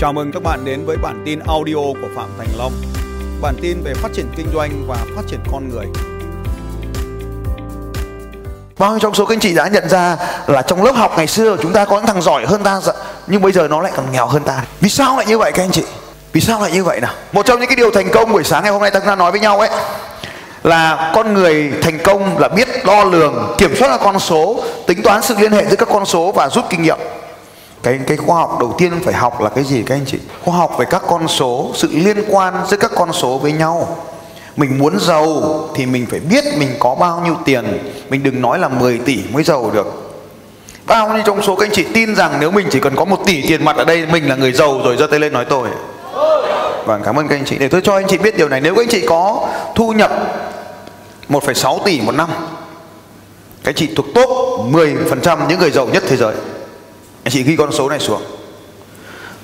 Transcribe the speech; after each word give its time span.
Chào 0.00 0.12
mừng 0.12 0.32
các 0.32 0.42
bạn 0.42 0.64
đến 0.64 0.86
với 0.86 0.96
bản 0.96 1.22
tin 1.26 1.40
audio 1.46 1.74
của 1.74 2.08
Phạm 2.16 2.28
Thành 2.38 2.48
Long. 2.58 2.72
Bản 3.42 3.54
tin 3.62 3.82
về 3.84 3.94
phát 3.94 4.08
triển 4.14 4.26
kinh 4.36 4.46
doanh 4.54 4.84
và 4.88 4.96
phát 5.16 5.22
triển 5.26 5.40
con 5.52 5.68
người. 5.68 5.86
Bao 8.78 8.90
nhiêu 8.90 8.98
trong 8.98 9.14
số 9.14 9.26
các 9.26 9.34
anh 9.34 9.40
chị 9.40 9.54
đã 9.54 9.68
nhận 9.68 9.88
ra 9.88 10.16
là 10.46 10.62
trong 10.62 10.84
lớp 10.84 10.92
học 10.92 11.12
ngày 11.16 11.26
xưa 11.26 11.56
chúng 11.62 11.72
ta 11.72 11.84
có 11.84 11.96
những 11.96 12.06
thằng 12.06 12.22
giỏi 12.22 12.46
hơn 12.46 12.62
ta 12.62 12.80
dạ, 12.82 12.92
nhưng 13.26 13.42
bây 13.42 13.52
giờ 13.52 13.68
nó 13.68 13.82
lại 13.82 13.92
còn 13.96 14.12
nghèo 14.12 14.26
hơn 14.26 14.42
ta. 14.42 14.64
Vì 14.80 14.88
sao 14.88 15.16
lại 15.16 15.26
như 15.26 15.38
vậy 15.38 15.52
các 15.52 15.62
anh 15.62 15.70
chị? 15.70 15.84
Vì 16.32 16.40
sao 16.40 16.60
lại 16.60 16.70
như 16.72 16.84
vậy 16.84 17.00
nào? 17.00 17.12
Một 17.32 17.46
trong 17.46 17.60
những 17.60 17.68
cái 17.68 17.76
điều 17.76 17.90
thành 17.90 18.10
công 18.12 18.32
buổi 18.32 18.44
sáng 18.44 18.62
ngày 18.62 18.72
hôm 18.72 18.82
nay 18.82 18.90
ta 18.90 19.16
nói 19.16 19.30
với 19.30 19.40
nhau 19.40 19.60
ấy 19.60 19.70
là 20.62 21.12
con 21.14 21.34
người 21.34 21.72
thành 21.82 21.98
công 22.04 22.38
là 22.38 22.48
biết 22.48 22.68
đo 22.84 23.04
lường, 23.04 23.54
kiểm 23.58 23.76
soát 23.76 23.88
các 23.88 24.00
con 24.04 24.18
số, 24.18 24.64
tính 24.86 25.02
toán 25.02 25.22
sự 25.22 25.34
liên 25.38 25.52
hệ 25.52 25.66
giữa 25.66 25.76
các 25.76 25.88
con 25.92 26.06
số 26.06 26.32
và 26.32 26.48
rút 26.48 26.64
kinh 26.70 26.82
nghiệm 26.82 26.98
cái 27.82 27.98
cái 28.06 28.16
khoa 28.16 28.36
học 28.36 28.56
đầu 28.60 28.74
tiên 28.78 28.92
phải 29.04 29.14
học 29.14 29.40
là 29.40 29.48
cái 29.48 29.64
gì 29.64 29.82
các 29.86 29.94
anh 29.94 30.04
chị? 30.06 30.18
Khoa 30.44 30.56
học 30.56 30.76
về 30.78 30.86
các 30.90 31.02
con 31.06 31.28
số 31.28 31.70
sự 31.74 31.88
liên 31.92 32.24
quan 32.28 32.54
giữa 32.68 32.76
các 32.76 32.90
con 32.94 33.12
số 33.12 33.38
với 33.38 33.52
nhau. 33.52 33.96
Mình 34.56 34.78
muốn 34.78 34.98
giàu 35.00 35.42
thì 35.74 35.86
mình 35.86 36.06
phải 36.10 36.20
biết 36.20 36.44
mình 36.58 36.68
có 36.78 36.94
bao 36.94 37.20
nhiêu 37.20 37.36
tiền. 37.44 37.78
Mình 38.10 38.22
đừng 38.22 38.42
nói 38.42 38.58
là 38.58 38.68
10 38.68 38.98
tỷ 38.98 39.18
mới 39.32 39.44
giàu 39.44 39.70
được. 39.74 39.86
Bao 40.86 41.14
nhiêu 41.14 41.22
trong 41.26 41.42
số 41.42 41.56
các 41.56 41.66
anh 41.66 41.72
chị 41.72 41.84
tin 41.94 42.14
rằng 42.14 42.36
nếu 42.40 42.50
mình 42.50 42.66
chỉ 42.70 42.80
cần 42.80 42.96
có 42.96 43.04
một 43.04 43.18
tỷ 43.26 43.42
tiền 43.48 43.64
mặt 43.64 43.76
ở 43.76 43.84
đây 43.84 44.06
mình 44.06 44.28
là 44.28 44.36
người 44.36 44.52
giàu 44.52 44.80
rồi 44.84 44.96
giơ 44.96 45.06
tay 45.06 45.20
lên 45.20 45.32
nói 45.32 45.44
tôi. 45.44 45.68
Vâng 46.84 47.02
cảm 47.04 47.18
ơn 47.18 47.28
các 47.28 47.36
anh 47.36 47.44
chị. 47.44 47.56
Để 47.58 47.68
tôi 47.68 47.80
cho 47.80 47.94
anh 47.94 48.06
chị 48.08 48.18
biết 48.18 48.36
điều 48.36 48.48
này. 48.48 48.60
Nếu 48.60 48.74
các 48.74 48.82
anh 48.82 48.88
chị 48.88 49.06
có 49.06 49.48
thu 49.74 49.92
nhập 49.92 50.10
1,6 51.28 51.78
tỷ 51.84 52.00
một 52.00 52.14
năm 52.14 52.28
các 53.64 53.70
anh 53.70 53.74
chị 53.74 53.88
thuộc 53.96 54.06
top 54.14 54.28
10% 54.72 55.48
những 55.48 55.58
người 55.58 55.70
giàu 55.70 55.86
nhất 55.86 56.02
thế 56.08 56.16
giới 56.16 56.34
anh 57.24 57.32
chị 57.32 57.42
ghi 57.42 57.56
con 57.56 57.72
số 57.72 57.88
này 57.88 58.00
xuống. 58.00 58.22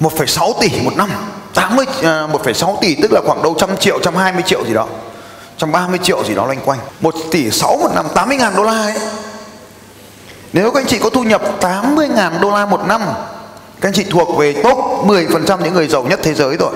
1,6 0.01 0.53
tỷ 0.61 0.71
một 0.85 0.97
năm. 0.97 1.11
80 1.55 1.87
uh, 1.89 2.05
1,6 2.05 2.77
tỷ 2.81 2.95
tức 3.03 3.13
là 3.13 3.21
khoảng 3.27 3.43
đâu 3.43 3.55
trăm 3.59 3.77
triệu, 3.77 3.99
trăm 4.03 4.15
hai 4.15 4.33
mươi 4.33 4.43
triệu 4.47 4.65
gì 4.67 4.75
đó. 4.75 4.87
130 5.61 5.99
triệu 6.03 6.25
gì 6.25 6.35
đó 6.35 6.47
loanh 6.47 6.61
quanh. 6.65 6.79
1 7.01 7.15
tỷ 7.31 7.51
6 7.51 7.77
một 7.77 7.91
năm 7.95 8.07
80 8.15 8.37
ngàn 8.37 8.57
đô 8.57 8.63
la 8.63 8.83
ấy. 8.83 8.95
Nếu 10.53 10.71
các 10.71 10.81
anh 10.81 10.87
chị 10.87 10.99
có 10.99 11.11
thu 11.11 11.23
nhập 11.23 11.43
80 11.61 12.09
ngàn 12.09 12.41
đô 12.41 12.51
la 12.51 12.67
một 12.67 12.81
năm 12.87 13.01
Các 13.81 13.89
anh 13.89 13.95
chị 13.95 14.05
thuộc 14.11 14.37
về 14.39 14.53
top 14.53 14.79
10% 15.05 15.63
những 15.63 15.75
người 15.75 15.89
giàu 15.89 16.03
nhất 16.03 16.21
thế 16.23 16.35
giới 16.35 16.57
rồi. 16.57 16.73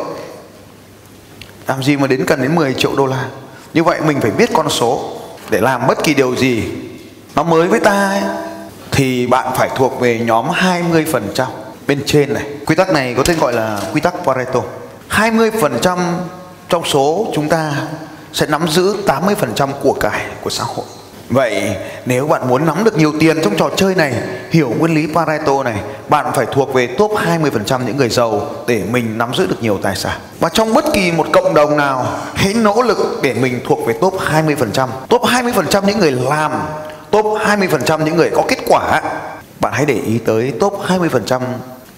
Làm 1.67 1.83
gì 1.83 1.97
mà 1.97 2.07
đến 2.07 2.25
cần 2.27 2.43
đến 2.43 2.55
10 2.55 2.75
triệu 2.75 2.97
đô 2.97 3.07
la? 3.07 3.25
Như 3.75 3.85
vậy 3.85 4.01
mình 4.07 4.21
phải 4.21 4.31
biết 4.31 4.51
con 4.53 4.71
số 4.71 5.13
Để 5.51 5.61
làm 5.61 5.87
bất 5.87 6.05
kỳ 6.05 6.15
điều 6.15 6.37
gì 6.37 6.65
Nó 7.35 7.43
mới 7.43 7.69
với 7.69 7.81
ta 7.81 8.09
ấy 8.09 8.50
thì 8.93 9.27
bạn 9.27 9.53
phải 9.57 9.71
thuộc 9.77 10.01
về 10.01 10.19
nhóm 10.19 10.47
20% 10.49 11.47
bên 11.87 12.03
trên 12.07 12.35
này. 12.35 12.45
Quy 12.67 12.75
tắc 12.75 12.93
này 12.93 13.15
có 13.17 13.23
tên 13.23 13.39
gọi 13.39 13.53
là 13.53 13.81
quy 13.95 14.01
tắc 14.01 14.15
Pareto. 14.25 14.61
20% 15.11 15.99
trong 16.69 16.85
số 16.85 17.27
chúng 17.35 17.49
ta 17.49 17.73
sẽ 18.33 18.47
nắm 18.47 18.69
giữ 18.69 18.97
80% 19.07 19.69
của 19.83 19.93
cải 19.93 20.21
của 20.43 20.51
xã 20.51 20.65
hội. 20.65 20.87
Vậy 21.31 21.77
nếu 22.07 22.27
bạn 22.27 22.49
muốn 22.49 22.67
nắm 22.67 22.85
được 22.85 22.97
nhiều 22.97 23.13
tiền 23.21 23.39
trong 23.43 23.57
trò 23.57 23.71
chơi 23.77 23.95
này, 23.95 24.15
hiểu 24.51 24.75
nguyên 24.79 24.95
lý 24.95 25.09
Pareto 25.15 25.63
này, 25.63 25.81
bạn 26.09 26.27
phải 26.35 26.47
thuộc 26.53 26.75
về 26.75 26.87
top 26.87 27.11
20% 27.11 27.81
những 27.87 27.97
người 27.97 28.09
giàu 28.09 28.51
để 28.67 28.83
mình 28.91 29.19
nắm 29.19 29.35
giữ 29.35 29.47
được 29.47 29.63
nhiều 29.63 29.79
tài 29.83 29.97
sản. 29.97 30.21
Và 30.41 30.49
trong 30.49 30.75
bất 30.75 30.85
kỳ 30.95 31.13
một 31.13 31.27
cộng 31.33 31.55
đồng 31.55 31.77
nào, 31.77 32.07
hãy 32.35 32.55
nỗ 32.55 32.83
lực 32.83 33.21
để 33.23 33.35
mình 33.35 33.61
thuộc 33.67 33.79
về 33.87 33.95
top 34.01 34.15
20%. 34.31 34.89
Top 35.09 35.23
20% 35.23 35.87
những 35.87 35.99
người 35.99 36.13
làm 36.13 36.53
top 37.11 37.25
20% 37.25 38.05
những 38.05 38.17
người 38.17 38.31
có 38.35 38.43
kết 38.49 38.59
quả 38.67 39.03
bạn 39.61 39.73
hãy 39.73 39.87
để 39.87 39.95
ý 39.95 40.19
tới 40.19 40.53
top 40.61 40.81
20% 40.87 41.41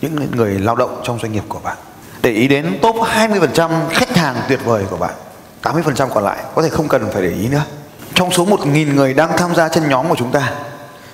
những 0.00 0.30
người 0.36 0.58
lao 0.58 0.76
động 0.76 1.00
trong 1.04 1.18
doanh 1.18 1.32
nghiệp 1.32 1.44
của 1.48 1.58
bạn. 1.58 1.76
Để 2.22 2.30
ý 2.30 2.48
đến 2.48 2.78
top 2.82 2.96
20% 2.96 3.70
khách 3.90 4.16
hàng 4.16 4.36
tuyệt 4.48 4.60
vời 4.64 4.84
của 4.90 4.96
bạn 4.96 5.14
80% 5.62 6.08
còn 6.08 6.24
lại 6.24 6.38
có 6.54 6.62
thể 6.62 6.68
không 6.68 6.88
cần 6.88 7.10
phải 7.12 7.22
để 7.22 7.30
ý 7.30 7.48
nữa. 7.48 7.62
Trong 8.14 8.30
số 8.30 8.46
1.000 8.46 8.94
người 8.94 9.14
đang 9.14 9.36
tham 9.36 9.54
gia 9.54 9.68
trên 9.68 9.88
nhóm 9.88 10.08
của 10.08 10.16
chúng 10.18 10.30
ta, 10.30 10.52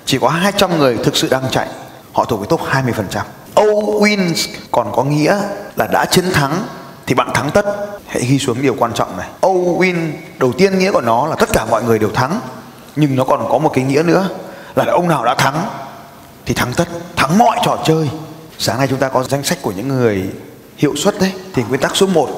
chỉ 0.05 0.17
có 0.17 0.29
200 0.29 0.77
người 0.77 0.97
thực 1.03 1.15
sự 1.15 1.27
đang 1.31 1.43
chạy, 1.51 1.67
họ 2.13 2.25
thuộc 2.25 2.39
về 2.39 2.47
top 2.49 2.61
20% 2.61 3.23
O 3.59 3.63
wins 3.99 4.47
còn 4.71 4.91
có 4.95 5.03
nghĩa 5.03 5.41
là 5.75 5.87
đã 5.87 6.05
chiến 6.05 6.31
thắng 6.31 6.63
thì 7.05 7.15
bạn 7.15 7.29
thắng 7.33 7.51
tất. 7.51 7.65
Hãy 8.07 8.21
ghi 8.21 8.39
xuống 8.39 8.61
điều 8.61 8.75
quan 8.79 8.93
trọng 8.93 9.17
này. 9.17 9.27
O 9.41 9.49
win 9.49 10.11
đầu 10.37 10.53
tiên 10.53 10.79
nghĩa 10.79 10.91
của 10.91 11.01
nó 11.01 11.27
là 11.27 11.35
tất 11.35 11.49
cả 11.53 11.65
mọi 11.65 11.83
người 11.83 11.99
đều 11.99 12.09
thắng 12.09 12.39
nhưng 12.99 13.15
nó 13.15 13.23
còn 13.23 13.47
có 13.51 13.57
một 13.57 13.71
cái 13.73 13.83
nghĩa 13.83 14.03
nữa, 14.03 14.29
là 14.75 14.85
ông 14.85 15.07
nào 15.07 15.25
đã 15.25 15.35
thắng 15.35 15.69
thì 16.45 16.53
thắng 16.53 16.73
tất, 16.73 16.85
thắng 17.15 17.37
mọi 17.37 17.57
trò 17.63 17.77
chơi. 17.85 18.09
Sáng 18.57 18.77
nay 18.77 18.87
chúng 18.89 18.99
ta 18.99 19.09
có 19.09 19.23
danh 19.23 19.43
sách 19.43 19.57
của 19.61 19.71
những 19.71 19.87
người 19.87 20.29
hiệu 20.77 20.95
suất 20.95 21.19
đấy, 21.19 21.33
thì 21.53 21.63
nguyên 21.69 21.81
tắc 21.81 21.95
số 21.95 22.07
1 22.07 22.29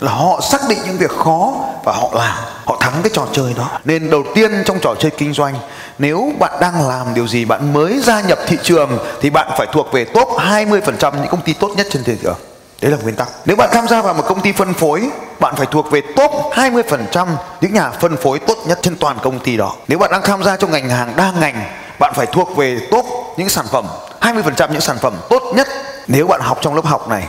là 0.00 0.12
họ 0.12 0.40
xác 0.40 0.60
định 0.68 0.78
những 0.86 0.98
việc 0.98 1.10
khó 1.10 1.54
và 1.84 1.92
họ 1.92 2.10
làm, 2.14 2.38
họ 2.64 2.76
thắng 2.80 2.92
cái 3.02 3.10
trò 3.14 3.26
chơi 3.32 3.54
đó. 3.56 3.70
Nên 3.84 4.10
đầu 4.10 4.22
tiên 4.34 4.62
trong 4.66 4.78
trò 4.80 4.94
chơi 4.98 5.10
kinh 5.10 5.32
doanh, 5.32 5.54
nếu 5.98 6.32
bạn 6.38 6.52
đang 6.60 6.88
làm 6.88 7.14
điều 7.14 7.28
gì 7.28 7.44
bạn 7.44 7.72
mới 7.72 8.00
gia 8.02 8.20
nhập 8.20 8.38
thị 8.46 8.58
trường 8.62 8.98
thì 9.20 9.30
bạn 9.30 9.50
phải 9.58 9.66
thuộc 9.72 9.92
về 9.92 10.04
top 10.04 10.28
20% 10.28 11.12
những 11.20 11.30
công 11.30 11.40
ty 11.40 11.52
tốt 11.52 11.70
nhất 11.76 11.86
trên 11.90 12.04
thế 12.04 12.16
giới. 12.22 12.34
Đấy 12.82 12.90
là 12.90 12.96
nguyên 13.02 13.16
tắc. 13.16 13.28
Nếu 13.44 13.56
bạn 13.56 13.70
tham 13.72 13.88
gia 13.88 14.02
vào 14.02 14.14
một 14.14 14.24
công 14.26 14.40
ty 14.40 14.52
phân 14.52 14.74
phối, 14.74 15.10
bạn 15.40 15.54
phải 15.56 15.66
thuộc 15.66 15.90
về 15.90 16.02
top 16.16 16.30
20% 16.52 17.28
những 17.60 17.74
nhà 17.74 17.90
phân 17.90 18.16
phối 18.16 18.38
tốt 18.38 18.58
nhất 18.66 18.78
trên 18.82 18.96
toàn 18.96 19.18
công 19.22 19.40
ty 19.40 19.56
đó. 19.56 19.74
Nếu 19.88 19.98
bạn 19.98 20.10
đang 20.10 20.22
tham 20.22 20.42
gia 20.42 20.56
trong 20.56 20.70
ngành 20.70 20.88
hàng 20.88 21.16
đa 21.16 21.32
ngành, 21.40 21.64
bạn 21.98 22.12
phải 22.14 22.26
thuộc 22.26 22.56
về 22.56 22.88
top 22.90 23.06
những 23.36 23.48
sản 23.48 23.66
phẩm 23.70 23.86
20% 24.20 24.72
những 24.72 24.80
sản 24.80 24.98
phẩm 24.98 25.14
tốt 25.30 25.42
nhất. 25.54 25.68
Nếu 26.06 26.26
bạn 26.26 26.40
học 26.40 26.58
trong 26.60 26.74
lớp 26.74 26.84
học 26.84 27.08
này, 27.08 27.26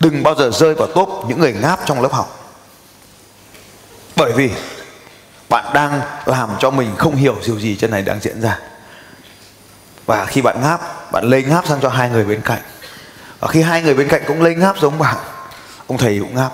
đừng 0.00 0.22
bao 0.22 0.34
giờ 0.34 0.50
rơi 0.50 0.74
vào 0.74 0.88
top 0.94 1.08
những 1.28 1.40
người 1.40 1.52
ngáp 1.52 1.80
trong 1.86 2.02
lớp 2.02 2.12
học. 2.12 2.38
Bởi 4.16 4.32
vì 4.32 4.50
bạn 5.48 5.64
đang 5.74 6.00
làm 6.26 6.50
cho 6.58 6.70
mình 6.70 6.96
không 6.98 7.16
hiểu 7.16 7.36
điều 7.46 7.60
gì 7.60 7.76
trên 7.76 7.90
này 7.90 8.02
đang 8.02 8.20
diễn 8.20 8.40
ra. 8.40 8.58
Và 10.06 10.24
khi 10.24 10.42
bạn 10.42 10.62
ngáp, 10.62 11.12
bạn 11.12 11.24
lấy 11.24 11.42
ngáp 11.42 11.66
sang 11.66 11.80
cho 11.80 11.88
hai 11.88 12.10
người 12.10 12.24
bên 12.24 12.40
cạnh 12.44 12.60
và 13.44 13.50
khi 13.50 13.62
hai 13.62 13.82
người 13.82 13.94
bên 13.94 14.08
cạnh 14.08 14.22
cũng 14.26 14.42
lên 14.42 14.60
ngáp 14.60 14.76
giống 14.80 14.98
bạn, 14.98 15.16
ông 15.86 15.98
thầy 15.98 16.18
cũng 16.20 16.34
ngáp. 16.34 16.52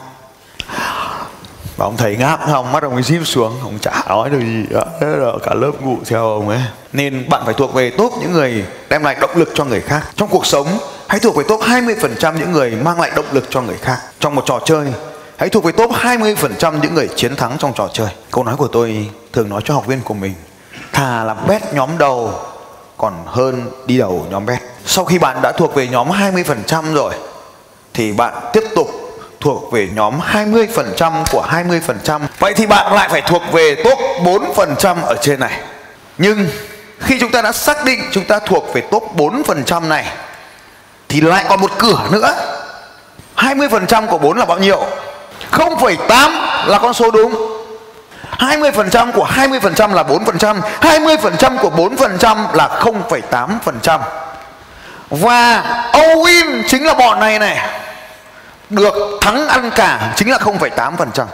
Và 1.76 1.86
ông 1.86 1.96
thầy 1.96 2.16
ngáp 2.16 2.40
không 2.46 2.72
mắt 2.72 2.82
ông 2.82 2.92
ấy 2.92 3.02
díp 3.02 3.26
xuống, 3.26 3.60
ông 3.62 3.78
chả 3.78 4.02
nói 4.08 4.30
được 4.30 4.40
gì 4.40 4.66
đó. 4.70 4.84
Thế 5.00 5.06
là 5.06 5.32
cả 5.42 5.54
lớp 5.54 5.70
ngủ 5.80 5.96
theo 6.06 6.30
ông 6.30 6.48
ấy. 6.48 6.60
Nên 6.92 7.28
bạn 7.28 7.42
phải 7.44 7.54
thuộc 7.54 7.74
về 7.74 7.90
top 7.90 8.12
những 8.20 8.32
người 8.32 8.64
đem 8.88 9.02
lại 9.02 9.16
động 9.20 9.30
lực 9.34 9.50
cho 9.54 9.64
người 9.64 9.80
khác. 9.80 10.02
Trong 10.16 10.28
cuộc 10.28 10.46
sống, 10.46 10.66
hãy 11.08 11.20
thuộc 11.20 11.36
về 11.36 11.44
top 11.48 11.60
20% 11.60 12.38
những 12.38 12.52
người 12.52 12.70
mang 12.70 13.00
lại 13.00 13.10
động 13.16 13.26
lực 13.32 13.46
cho 13.50 13.62
người 13.62 13.78
khác. 13.82 13.98
Trong 14.20 14.34
một 14.34 14.42
trò 14.46 14.60
chơi, 14.64 14.92
hãy 15.36 15.48
thuộc 15.48 15.64
về 15.64 15.72
top 15.72 15.90
20% 15.90 16.80
những 16.80 16.94
người 16.94 17.08
chiến 17.16 17.36
thắng 17.36 17.56
trong 17.58 17.72
trò 17.74 17.88
chơi. 17.92 18.08
Câu 18.30 18.44
nói 18.44 18.56
của 18.56 18.68
tôi 18.68 19.10
thường 19.32 19.48
nói 19.48 19.60
cho 19.64 19.74
học 19.74 19.86
viên 19.86 20.00
của 20.00 20.14
mình, 20.14 20.34
thà 20.92 21.24
làm 21.24 21.36
bét 21.48 21.74
nhóm 21.74 21.98
đầu 21.98 22.34
còn 23.00 23.14
hơn 23.26 23.70
đi 23.86 23.98
đầu 23.98 24.26
nhóm 24.30 24.46
B. 24.46 24.50
sau 24.86 25.04
khi 25.04 25.18
bạn 25.18 25.42
đã 25.42 25.52
thuộc 25.52 25.74
về 25.74 25.88
nhóm 25.88 26.10
20% 26.10 26.94
rồi 26.94 27.14
thì 27.94 28.12
bạn 28.12 28.34
tiếp 28.52 28.64
tục 28.76 28.88
thuộc 29.40 29.72
về 29.72 29.88
nhóm 29.94 30.20
20% 30.32 31.24
của 31.32 31.46
20%. 31.50 32.20
Vậy 32.38 32.54
thì 32.54 32.66
bạn 32.66 32.94
lại 32.94 33.08
phải 33.08 33.20
thuộc 33.20 33.42
về 33.52 33.74
top 33.84 33.98
4% 34.56 34.96
ở 35.02 35.16
trên 35.20 35.40
này. 35.40 35.60
Nhưng 36.18 36.48
khi 36.98 37.18
chúng 37.20 37.30
ta 37.30 37.42
đã 37.42 37.52
xác 37.52 37.84
định 37.84 38.00
chúng 38.12 38.24
ta 38.24 38.38
thuộc 38.38 38.74
về 38.74 38.80
top 38.80 39.16
4% 39.16 39.88
này 39.88 40.06
thì 41.08 41.20
lại 41.20 41.44
còn 41.48 41.60
một 41.60 41.70
cửa 41.78 41.98
nữa. 42.10 42.34
20% 43.36 44.06
của 44.06 44.18
4 44.18 44.38
là 44.38 44.44
bao 44.44 44.58
nhiêu? 44.58 44.84
0,8 45.52 46.66
là 46.66 46.78
con 46.78 46.94
số 46.94 47.10
đúng. 47.10 47.49
20% 48.38 49.12
của 49.12 49.28
20% 49.36 49.94
là 49.94 50.02
4%, 50.02 50.60
20% 50.80 51.58
của 51.58 51.70
4% 51.70 52.46
là 52.54 52.68
0,8% 52.80 54.00
và 55.10 55.62
all-in 55.92 56.62
chính 56.68 56.84
là 56.84 56.94
bọn 56.94 57.20
này 57.20 57.38
này 57.38 57.68
được 58.70 58.94
thắng 59.20 59.48
ăn 59.48 59.70
cả 59.74 60.12
chính 60.16 60.30
là 60.30 60.38
0,8%. 60.38 61.26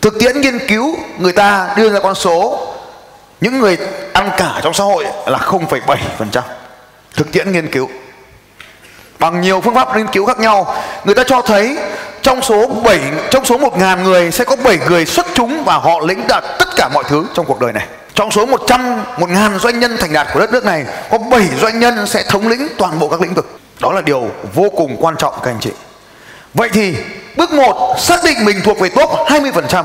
Thực 0.00 0.18
tiễn 0.20 0.40
nghiên 0.40 0.58
cứu 0.68 0.96
người 1.18 1.32
ta 1.32 1.68
đưa 1.76 1.90
ra 1.90 2.00
con 2.02 2.14
số 2.14 2.66
những 3.40 3.60
người 3.60 3.78
ăn 4.12 4.30
cả 4.36 4.60
trong 4.62 4.74
xã 4.74 4.84
hội 4.84 5.04
là 5.26 5.38
0,7%. 5.38 6.42
Thực 7.16 7.32
tiễn 7.32 7.52
nghiên 7.52 7.70
cứu 7.70 7.88
bằng 9.18 9.40
nhiều 9.40 9.60
phương 9.60 9.74
pháp 9.74 9.96
nghiên 9.96 10.06
cứu 10.06 10.26
khác 10.26 10.38
nhau, 10.38 10.74
người 11.04 11.14
ta 11.14 11.24
cho 11.26 11.42
thấy 11.42 11.76
trong 12.26 12.42
số 12.42 12.66
7 12.84 13.00
trong 13.30 13.44
số 13.44 13.58
1000 13.58 14.04
người 14.04 14.30
sẽ 14.30 14.44
có 14.44 14.56
7 14.56 14.78
người 14.88 15.06
xuất 15.06 15.26
chúng 15.34 15.64
và 15.64 15.76
họ 15.76 16.00
lĩnh 16.00 16.26
đạt 16.28 16.44
tất 16.58 16.68
cả 16.76 16.88
mọi 16.94 17.04
thứ 17.08 17.26
trong 17.34 17.46
cuộc 17.46 17.60
đời 17.60 17.72
này. 17.72 17.86
Trong 18.14 18.30
số 18.30 18.46
100 18.46 19.04
1000 19.18 19.58
doanh 19.58 19.80
nhân 19.80 19.96
thành 20.00 20.12
đạt 20.12 20.26
của 20.34 20.40
đất 20.40 20.52
nước 20.52 20.64
này 20.64 20.84
có 21.10 21.18
7 21.18 21.48
doanh 21.60 21.80
nhân 21.80 22.06
sẽ 22.06 22.22
thống 22.28 22.48
lĩnh 22.48 22.68
toàn 22.78 22.98
bộ 22.98 23.08
các 23.08 23.20
lĩnh 23.20 23.34
vực. 23.34 23.58
Đó 23.80 23.92
là 23.92 24.00
điều 24.00 24.30
vô 24.54 24.70
cùng 24.76 24.96
quan 25.00 25.16
trọng 25.16 25.34
các 25.42 25.50
anh 25.50 25.60
chị. 25.60 25.70
Vậy 26.54 26.68
thì 26.72 26.96
bước 27.36 27.52
1 27.52 27.96
xác 27.98 28.24
định 28.24 28.44
mình 28.44 28.60
thuộc 28.64 28.78
về 28.80 28.88
top 28.88 29.10
20%. 29.10 29.84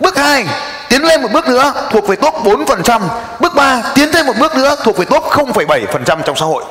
Bước 0.00 0.16
2 0.16 0.46
tiến 0.88 1.02
lên 1.02 1.22
một 1.22 1.28
bước 1.32 1.48
nữa 1.48 1.72
thuộc 1.90 2.08
về 2.08 2.16
top 2.16 2.34
4%. 2.34 3.00
Bước 3.40 3.54
3 3.54 3.82
tiến 3.94 4.12
thêm 4.12 4.26
một 4.26 4.34
bước 4.38 4.56
nữa 4.56 4.76
thuộc 4.84 4.98
về 4.98 5.04
top 5.04 5.22
0,7% 5.22 6.22
trong 6.24 6.36
xã 6.36 6.46
hội. 6.46 6.64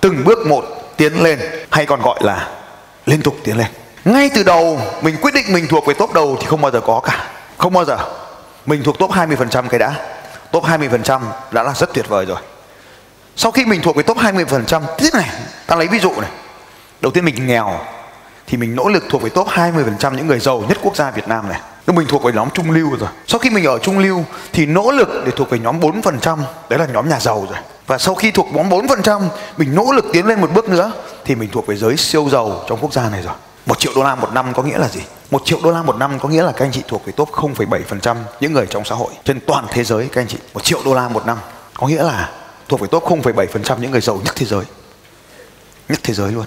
Từng 0.00 0.24
bước 0.24 0.46
một 0.46 0.64
tiến 0.96 1.22
lên 1.22 1.38
hay 1.70 1.86
còn 1.86 2.02
gọi 2.02 2.16
là 2.20 2.48
liên 3.06 3.22
tục 3.22 3.36
tiến 3.44 3.58
lên 3.58 3.66
ngay 4.04 4.30
từ 4.34 4.42
đầu, 4.42 4.80
mình 5.02 5.16
quyết 5.20 5.34
định 5.34 5.46
mình 5.48 5.66
thuộc 5.68 5.86
về 5.86 5.94
top 5.94 6.12
đầu 6.12 6.36
thì 6.40 6.46
không 6.46 6.60
bao 6.60 6.70
giờ 6.70 6.80
có 6.80 7.00
cả. 7.00 7.30
Không 7.58 7.72
bao 7.72 7.84
giờ. 7.84 7.98
Mình 8.66 8.82
thuộc 8.82 8.98
top 8.98 9.10
20% 9.10 9.68
cái 9.68 9.78
đã. 9.78 9.94
Top 10.50 10.64
20% 10.64 11.20
đã 11.50 11.62
là 11.62 11.74
rất 11.74 11.94
tuyệt 11.94 12.08
vời 12.08 12.24
rồi. 12.26 12.38
Sau 13.36 13.52
khi 13.52 13.64
mình 13.64 13.80
thuộc 13.82 13.96
về 13.96 14.02
top 14.02 14.16
20% 14.16 14.82
tiếp 14.98 15.10
này, 15.14 15.30
ta 15.66 15.76
lấy 15.76 15.88
ví 15.88 15.98
dụ 15.98 16.10
này. 16.20 16.30
Đầu 17.00 17.12
tiên 17.12 17.24
mình 17.24 17.46
nghèo, 17.46 17.80
thì 18.46 18.56
mình 18.58 18.76
nỗ 18.76 18.88
lực 18.88 19.04
thuộc 19.10 19.22
về 19.22 19.28
top 19.28 19.48
20% 19.48 20.16
những 20.16 20.26
người 20.26 20.38
giàu 20.38 20.64
nhất 20.68 20.78
quốc 20.82 20.96
gia 20.96 21.10
Việt 21.10 21.28
Nam 21.28 21.48
này. 21.48 21.60
Nhưng 21.86 21.96
mình 21.96 22.06
thuộc 22.08 22.22
về 22.22 22.32
nhóm 22.32 22.50
trung 22.50 22.70
lưu 22.70 22.96
rồi. 23.00 23.08
Sau 23.26 23.38
khi 23.38 23.50
mình 23.50 23.64
ở 23.64 23.78
trung 23.78 23.98
lưu, 23.98 24.24
thì 24.52 24.66
nỗ 24.66 24.90
lực 24.90 25.22
để 25.24 25.32
thuộc 25.36 25.50
về 25.50 25.58
nhóm 25.58 25.80
4% 25.80 26.38
đấy 26.68 26.78
là 26.78 26.86
nhóm 26.86 27.08
nhà 27.08 27.20
giàu 27.20 27.46
rồi. 27.50 27.58
Và 27.86 27.98
sau 27.98 28.14
khi 28.14 28.30
thuộc 28.30 28.46
nhóm 28.52 28.68
4% 28.68 29.22
mình 29.56 29.74
nỗ 29.74 29.92
lực 29.92 30.04
tiến 30.12 30.26
lên 30.26 30.40
một 30.40 30.50
bước 30.54 30.68
nữa, 30.68 30.92
thì 31.24 31.34
mình 31.34 31.50
thuộc 31.52 31.66
về 31.66 31.76
giới 31.76 31.96
siêu 31.96 32.28
giàu 32.32 32.64
trong 32.68 32.78
quốc 32.80 32.92
gia 32.92 33.08
này 33.08 33.22
rồi 33.22 33.34
một 33.66 33.80
triệu 33.80 33.92
đô 33.96 34.02
la 34.02 34.14
một 34.14 34.32
năm 34.32 34.52
có 34.54 34.62
nghĩa 34.62 34.78
là 34.78 34.88
gì? 34.88 35.00
Một 35.30 35.42
triệu 35.44 35.58
đô 35.64 35.70
la 35.70 35.82
một 35.82 35.96
năm 35.96 36.18
có 36.18 36.28
nghĩa 36.28 36.42
là 36.42 36.52
các 36.52 36.64
anh 36.64 36.72
chị 36.72 36.82
thuộc 36.88 37.06
về 37.06 37.12
top 37.12 37.28
0,7% 37.28 38.16
những 38.40 38.52
người 38.52 38.66
trong 38.66 38.84
xã 38.84 38.94
hội 38.94 39.12
trên 39.24 39.40
toàn 39.46 39.66
thế 39.70 39.84
giới 39.84 40.08
các 40.12 40.20
anh 40.20 40.28
chị. 40.28 40.38
Một 40.54 40.64
triệu 40.64 40.80
đô 40.84 40.94
la 40.94 41.08
một 41.08 41.26
năm 41.26 41.38
có 41.74 41.86
nghĩa 41.86 42.02
là 42.02 42.30
thuộc 42.68 42.80
về 42.80 42.88
top 42.90 43.04
0,7% 43.04 43.78
những 43.78 43.90
người 43.90 44.00
giàu 44.00 44.20
nhất 44.24 44.34
thế 44.36 44.46
giới. 44.46 44.64
Nhất 45.88 45.98
thế 46.02 46.14
giới 46.14 46.32
luôn. 46.32 46.44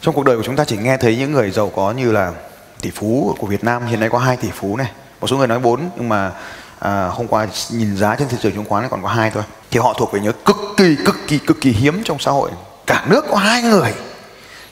Trong 0.00 0.14
cuộc 0.14 0.24
đời 0.24 0.36
của 0.36 0.42
chúng 0.42 0.56
ta 0.56 0.64
chỉ 0.64 0.76
nghe 0.76 0.96
thấy 0.96 1.16
những 1.16 1.32
người 1.32 1.50
giàu 1.50 1.72
có 1.76 1.92
như 1.92 2.12
là 2.12 2.32
tỷ 2.80 2.90
phú 2.90 3.36
của 3.38 3.46
Việt 3.46 3.64
Nam 3.64 3.86
hiện 3.86 4.00
nay 4.00 4.08
có 4.08 4.18
hai 4.18 4.36
tỷ 4.36 4.48
phú 4.54 4.76
này. 4.76 4.90
Một 5.20 5.26
số 5.26 5.36
người 5.36 5.46
nói 5.46 5.58
4 5.58 5.90
nhưng 5.96 6.08
mà 6.08 6.32
à, 6.78 7.06
hôm 7.06 7.28
qua 7.28 7.46
nhìn 7.70 7.96
giá 7.96 8.16
trên 8.16 8.28
thị 8.28 8.36
trường 8.42 8.52
chứng 8.52 8.64
khoán 8.64 8.88
còn 8.88 9.02
có 9.02 9.08
hai 9.08 9.30
thôi. 9.30 9.42
Thì 9.70 9.80
họ 9.80 9.94
thuộc 9.98 10.12
về 10.12 10.20
những 10.20 10.34
cực 10.44 10.56
kỳ 10.76 10.96
cực 11.04 11.16
kỳ 11.28 11.38
cực 11.38 11.60
kỳ 11.60 11.70
hiếm 11.70 12.02
trong 12.04 12.18
xã 12.18 12.30
hội. 12.30 12.50
Cả 12.86 13.06
nước 13.10 13.24
có 13.30 13.36
hai 13.36 13.62
người 13.62 13.92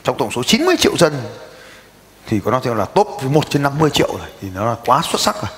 trong 0.04 0.18
tổng 0.18 0.30
số 0.30 0.42
90 0.42 0.76
triệu 0.78 0.96
dân 0.96 1.12
thì 2.30 2.40
có 2.44 2.50
nói 2.50 2.60
theo 2.64 2.74
là 2.74 2.84
top 2.84 3.08
1 3.22 3.50
trên 3.50 3.62
50 3.62 3.90
triệu 3.90 4.08
rồi 4.18 4.28
thì 4.40 4.48
nó 4.54 4.64
là 4.64 4.76
quá 4.86 5.02
xuất 5.10 5.20
sắc 5.20 5.36
rồi 5.42 5.50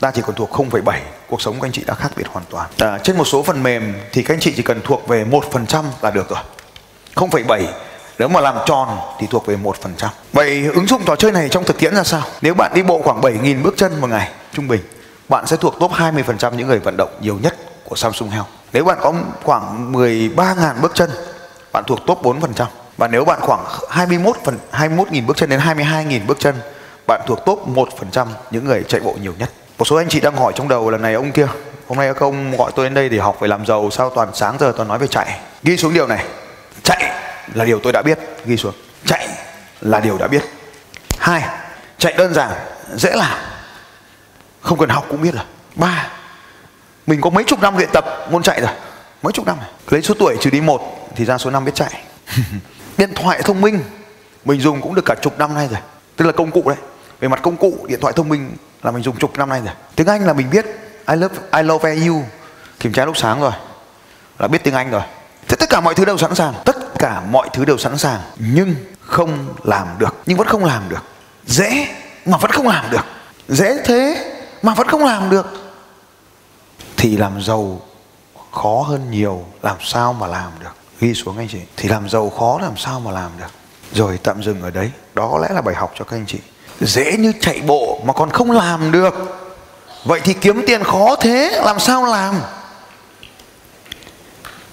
ta 0.00 0.10
chỉ 0.10 0.22
còn 0.26 0.34
thuộc 0.34 0.50
0,7 0.50 0.98
cuộc 1.28 1.42
sống 1.42 1.58
của 1.58 1.66
anh 1.66 1.72
chị 1.72 1.82
đã 1.86 1.94
khác 1.94 2.12
biệt 2.16 2.26
hoàn 2.28 2.44
toàn 2.50 2.70
à, 2.78 2.98
trên 3.02 3.18
một 3.18 3.24
số 3.24 3.42
phần 3.42 3.62
mềm 3.62 3.94
thì 4.12 4.22
các 4.22 4.34
anh 4.34 4.40
chị 4.40 4.52
chỉ 4.56 4.62
cần 4.62 4.80
thuộc 4.84 5.08
về 5.08 5.24
1% 5.24 5.84
là 6.02 6.10
được 6.10 6.28
rồi 6.30 6.40
0,7 7.14 7.66
nếu 8.18 8.28
mà 8.28 8.40
làm 8.40 8.54
tròn 8.66 8.98
thì 9.18 9.26
thuộc 9.30 9.46
về 9.46 9.56
1%. 9.56 9.72
Vậy 10.32 10.66
ứng 10.74 10.86
dụng 10.86 11.02
trò 11.06 11.16
chơi 11.16 11.32
này 11.32 11.48
trong 11.48 11.64
thực 11.64 11.78
tiễn 11.78 11.94
ra 11.94 12.04
sao? 12.04 12.22
Nếu 12.42 12.54
bạn 12.54 12.72
đi 12.74 12.82
bộ 12.82 13.02
khoảng 13.02 13.20
7.000 13.20 13.62
bước 13.62 13.74
chân 13.76 14.00
một 14.00 14.10
ngày 14.10 14.30
trung 14.52 14.68
bình, 14.68 14.80
bạn 15.28 15.46
sẽ 15.46 15.56
thuộc 15.56 15.74
top 15.80 15.90
20% 15.90 16.54
những 16.54 16.68
người 16.68 16.78
vận 16.78 16.96
động 16.96 17.08
nhiều 17.20 17.38
nhất 17.42 17.56
của 17.84 17.96
Samsung 17.96 18.30
Health. 18.30 18.46
Nếu 18.72 18.84
bạn 18.84 18.98
có 19.00 19.14
khoảng 19.42 19.92
13.000 19.92 20.80
bước 20.80 20.92
chân, 20.94 21.10
bạn 21.72 21.84
thuộc 21.86 22.06
top 22.06 22.22
4%. 22.22 22.66
Và 23.02 23.08
nếu 23.08 23.24
bạn 23.24 23.40
khoảng 23.40 23.64
21 23.90 24.36
phần 24.44 24.58
21.000 24.72 25.26
bước 25.26 25.36
chân 25.36 25.48
đến 25.48 25.60
22.000 25.60 26.26
bước 26.26 26.38
chân, 26.40 26.54
bạn 27.06 27.20
thuộc 27.26 27.44
top 27.46 27.68
1% 27.68 28.26
những 28.50 28.64
người 28.64 28.84
chạy 28.88 29.00
bộ 29.00 29.16
nhiều 29.22 29.34
nhất. 29.38 29.50
Một 29.78 29.84
số 29.84 29.96
anh 29.96 30.08
chị 30.08 30.20
đang 30.20 30.36
hỏi 30.36 30.52
trong 30.56 30.68
đầu 30.68 30.90
là 30.90 30.98
này 30.98 31.14
ông 31.14 31.32
kia, 31.32 31.46
hôm 31.88 31.98
nay 31.98 32.14
các 32.14 32.20
ông 32.20 32.56
gọi 32.56 32.72
tôi 32.76 32.86
đến 32.86 32.94
đây 32.94 33.08
để 33.08 33.18
học 33.18 33.36
về 33.40 33.48
làm 33.48 33.66
giàu 33.66 33.90
sao 33.90 34.10
toàn 34.10 34.28
sáng 34.34 34.56
giờ 34.60 34.72
toàn 34.76 34.88
nói 34.88 34.98
về 34.98 35.06
chạy. 35.06 35.40
Ghi 35.62 35.76
xuống 35.76 35.94
điều 35.94 36.06
này. 36.06 36.24
Chạy 36.82 37.12
là 37.54 37.64
điều 37.64 37.80
tôi 37.80 37.92
đã 37.92 38.02
biết, 38.02 38.18
ghi 38.44 38.56
xuống. 38.56 38.74
Chạy 39.06 39.28
là 39.80 40.00
điều 40.00 40.18
đã 40.18 40.28
biết. 40.28 40.42
Hai, 41.18 41.42
chạy 41.98 42.12
đơn 42.12 42.34
giản, 42.34 42.50
dễ 42.94 43.10
làm. 43.14 43.38
Không 44.60 44.78
cần 44.78 44.88
học 44.88 45.06
cũng 45.08 45.22
biết 45.22 45.34
rồi. 45.34 45.44
Ba, 45.74 46.08
mình 47.06 47.20
có 47.20 47.30
mấy 47.30 47.44
chục 47.44 47.60
năm 47.60 47.76
luyện 47.76 47.88
tập 47.92 48.04
môn 48.30 48.42
chạy 48.42 48.60
rồi. 48.60 48.70
Mấy 49.22 49.32
chục 49.32 49.46
năm. 49.46 49.56
À? 49.60 49.66
Lấy 49.90 50.02
số 50.02 50.14
tuổi 50.18 50.36
trừ 50.40 50.50
đi 50.50 50.60
một 50.60 51.08
thì 51.16 51.24
ra 51.24 51.38
số 51.38 51.50
năm 51.50 51.64
biết 51.64 51.74
chạy. 51.74 52.02
điện 52.98 53.14
thoại 53.14 53.42
thông 53.42 53.60
minh. 53.60 53.80
Mình 54.44 54.60
dùng 54.60 54.80
cũng 54.80 54.94
được 54.94 55.04
cả 55.04 55.14
chục 55.22 55.38
năm 55.38 55.54
nay 55.54 55.68
rồi. 55.70 55.80
Tức 56.16 56.24
là 56.24 56.32
công 56.32 56.50
cụ 56.50 56.62
đấy. 56.66 56.76
Về 57.20 57.28
mặt 57.28 57.40
công 57.42 57.56
cụ, 57.56 57.86
điện 57.88 58.00
thoại 58.00 58.12
thông 58.16 58.28
minh 58.28 58.56
là 58.82 58.90
mình 58.90 59.02
dùng 59.02 59.16
chục 59.16 59.38
năm 59.38 59.48
nay 59.48 59.60
rồi. 59.64 59.74
Tiếng 59.96 60.06
anh 60.06 60.26
là 60.26 60.32
mình 60.32 60.50
biết. 60.50 60.66
I 61.08 61.16
love 61.16 61.36
I 61.52 61.62
love 61.62 62.06
you. 62.06 62.22
Kiểm 62.80 62.92
tra 62.92 63.04
lúc 63.04 63.16
sáng 63.16 63.40
rồi. 63.40 63.52
Là 64.38 64.48
biết 64.48 64.64
tiếng 64.64 64.74
anh 64.74 64.90
rồi. 64.90 65.02
Thế 65.48 65.56
tất 65.56 65.68
cả 65.70 65.80
mọi 65.80 65.94
thứ 65.94 66.04
đều 66.04 66.18
sẵn 66.18 66.34
sàng. 66.34 66.54
Tất 66.64 66.76
cả 66.98 67.22
mọi 67.30 67.48
thứ 67.52 67.64
đều 67.64 67.78
sẵn 67.78 67.98
sàng. 67.98 68.20
Nhưng 68.38 68.74
không 69.00 69.54
làm 69.64 69.86
được. 69.98 70.16
Nhưng 70.26 70.38
vẫn 70.38 70.46
không 70.46 70.64
làm 70.64 70.88
được. 70.88 71.02
Dễ 71.46 71.88
mà 72.26 72.38
vẫn 72.38 72.50
không 72.50 72.68
làm 72.68 72.90
được. 72.90 73.04
Dễ 73.48 73.82
thế 73.84 74.32
mà 74.62 74.74
vẫn 74.74 74.88
không 74.88 75.04
làm 75.04 75.30
được. 75.30 75.46
Thì 76.96 77.16
làm 77.16 77.42
giàu 77.42 77.80
khó 78.52 78.82
hơn 78.82 79.10
nhiều. 79.10 79.44
Làm 79.62 79.76
sao 79.80 80.12
mà 80.12 80.26
làm 80.26 80.50
được? 80.60 80.72
Ghi 81.02 81.14
xuống 81.14 81.38
anh 81.38 81.48
chị, 81.48 81.58
thì 81.76 81.88
làm 81.88 82.08
giàu 82.08 82.30
khó 82.30 82.58
làm 82.62 82.76
sao 82.76 83.00
mà 83.00 83.10
làm 83.10 83.30
được. 83.38 83.50
Rồi 83.92 84.18
tạm 84.22 84.42
dừng 84.42 84.62
ở 84.62 84.70
đấy, 84.70 84.90
đó 85.14 85.28
có 85.32 85.38
lẽ 85.38 85.48
là 85.54 85.60
bài 85.60 85.74
học 85.74 85.92
cho 85.98 86.04
các 86.04 86.16
anh 86.16 86.26
chị. 86.26 86.38
Dễ 86.80 87.16
như 87.16 87.32
chạy 87.40 87.60
bộ 87.66 88.00
mà 88.04 88.12
còn 88.12 88.30
không 88.30 88.50
làm 88.50 88.92
được. 88.92 89.14
Vậy 90.04 90.20
thì 90.24 90.34
kiếm 90.34 90.62
tiền 90.66 90.84
khó 90.84 91.16
thế, 91.16 91.60
làm 91.64 91.78
sao 91.78 92.06
làm? 92.06 92.34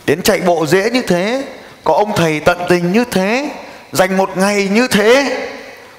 Đến 0.06 0.22
chạy 0.22 0.42
bộ 0.42 0.66
dễ 0.66 0.90
như 0.90 1.02
thế, 1.02 1.48
có 1.84 1.94
ông 1.94 2.12
thầy 2.16 2.40
tận 2.40 2.58
tình 2.70 2.92
như 2.92 3.06
thế, 3.12 3.52
dành 3.92 4.18
một 4.18 4.38
ngày 4.38 4.68
như 4.68 4.88
thế, 4.88 5.38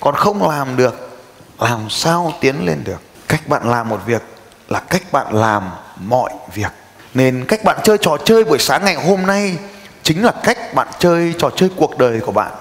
còn 0.01 0.15
không 0.15 0.49
làm 0.49 0.77
được, 0.77 1.21
làm 1.59 1.91
sao 1.91 2.35
tiến 2.41 2.67
lên 2.67 2.85
được? 2.85 3.03
Cách 3.29 3.49
bạn 3.49 3.71
làm 3.71 3.89
một 3.89 4.01
việc 4.07 4.23
là 4.69 4.81
cách 4.81 5.03
bạn 5.13 5.35
làm 5.35 5.71
mọi 5.97 6.31
việc. 6.55 6.73
Nên 7.15 7.45
cách 7.49 7.65
bạn 7.65 7.79
chơi 7.83 7.99
trò 7.99 8.17
chơi 8.25 8.45
buổi 8.45 8.59
sáng 8.59 8.85
ngày 8.85 8.95
hôm 8.95 9.27
nay 9.27 9.57
chính 10.03 10.25
là 10.25 10.33
cách 10.45 10.75
bạn 10.75 10.89
chơi 10.99 11.35
trò 11.39 11.51
chơi 11.57 11.71
cuộc 11.77 11.99
đời 11.99 12.21
của 12.21 12.33
bạn. 12.33 12.53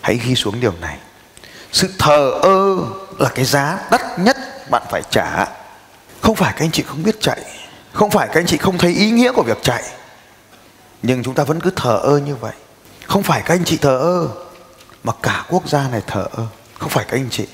Hãy 0.00 0.20
ghi 0.24 0.34
xuống 0.34 0.60
điều 0.60 0.72
này. 0.80 0.98
Sự 1.72 1.90
thờ 1.98 2.30
ơ 2.42 2.76
là 3.18 3.28
cái 3.34 3.44
giá 3.44 3.78
đắt 3.90 4.18
nhất 4.18 4.36
bạn 4.70 4.82
phải 4.90 5.02
trả. 5.10 5.46
Không 6.20 6.36
phải 6.36 6.52
các 6.52 6.64
anh 6.64 6.70
chị 6.70 6.82
không 6.82 7.02
biết 7.02 7.20
chạy. 7.20 7.40
Không 7.92 8.10
phải 8.10 8.28
các 8.28 8.40
anh 8.40 8.46
chị 8.46 8.56
không 8.56 8.78
thấy 8.78 8.92
ý 8.92 9.10
nghĩa 9.10 9.32
của 9.32 9.42
việc 9.42 9.58
chạy. 9.62 9.82
Nhưng 11.02 11.22
chúng 11.22 11.34
ta 11.34 11.44
vẫn 11.44 11.60
cứ 11.60 11.70
thờ 11.76 12.00
ơ 12.02 12.18
như 12.18 12.36
vậy. 12.36 12.54
Không 13.06 13.22
phải 13.22 13.42
các 13.44 13.54
anh 13.54 13.64
chị 13.64 13.76
thờ 13.76 13.98
ơ 13.98 14.28
mà 15.04 15.12
cả 15.22 15.44
quốc 15.48 15.68
gia 15.68 15.88
này 15.88 16.02
thờ 16.06 16.26
ơ. 16.32 16.44
Không 16.78 16.90
phải 16.90 17.04
các 17.08 17.16
anh 17.16 17.28
chị. 17.30 17.46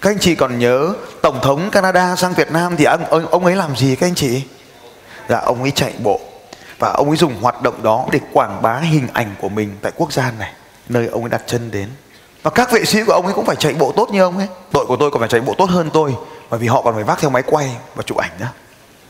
Các 0.00 0.10
anh 0.10 0.18
chị 0.18 0.34
còn 0.34 0.58
nhớ 0.58 0.94
tổng 1.22 1.40
thống 1.42 1.70
Canada 1.70 2.16
sang 2.16 2.34
Việt 2.34 2.52
Nam 2.52 2.76
thì 2.76 2.84
ông, 2.84 3.26
ông 3.30 3.44
ấy 3.44 3.56
làm 3.56 3.76
gì 3.76 3.96
các 3.96 4.06
anh 4.06 4.14
chị? 4.14 4.42
Dạ 5.28 5.38
ông 5.38 5.62
ấy 5.62 5.70
chạy 5.70 5.94
bộ 6.02 6.20
và 6.78 6.92
ông 6.92 7.08
ấy 7.08 7.16
dùng 7.16 7.42
hoạt 7.42 7.62
động 7.62 7.82
đó 7.82 8.06
để 8.12 8.20
quảng 8.32 8.62
bá 8.62 8.76
hình 8.78 9.08
ảnh 9.12 9.34
của 9.40 9.48
mình 9.48 9.76
tại 9.82 9.92
quốc 9.96 10.12
gia 10.12 10.30
này, 10.38 10.52
nơi 10.88 11.06
ông 11.06 11.22
ấy 11.22 11.30
đặt 11.30 11.42
chân 11.46 11.70
đến. 11.70 11.88
Và 12.42 12.50
các 12.50 12.72
vệ 12.72 12.84
sĩ 12.84 13.04
của 13.04 13.12
ông 13.12 13.24
ấy 13.24 13.34
cũng 13.34 13.46
phải 13.46 13.56
chạy 13.56 13.74
bộ 13.74 13.92
tốt 13.96 14.08
như 14.12 14.22
ông 14.22 14.38
ấy. 14.38 14.48
Đội 14.72 14.86
của 14.86 14.96
tôi 14.96 15.10
còn 15.10 15.20
phải 15.20 15.28
chạy 15.28 15.40
bộ 15.40 15.54
tốt 15.58 15.70
hơn 15.70 15.90
tôi, 15.92 16.14
bởi 16.50 16.60
vì 16.60 16.66
họ 16.66 16.82
còn 16.82 16.94
phải 16.94 17.04
vác 17.04 17.20
theo 17.20 17.30
máy 17.30 17.42
quay 17.42 17.70
và 17.94 18.02
chụp 18.02 18.18
ảnh 18.18 18.30
nữa 18.40 18.50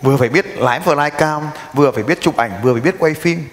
vừa 0.02 0.16
phải 0.16 0.28
biết 0.28 0.46
lái 0.58 0.80
flycam, 0.80 1.40
vừa 1.74 1.90
phải 1.90 2.02
biết 2.02 2.20
chụp 2.20 2.36
ảnh, 2.36 2.50
vừa 2.62 2.72
phải 2.72 2.80
biết 2.80 2.94
quay 2.98 3.14
phim, 3.14 3.48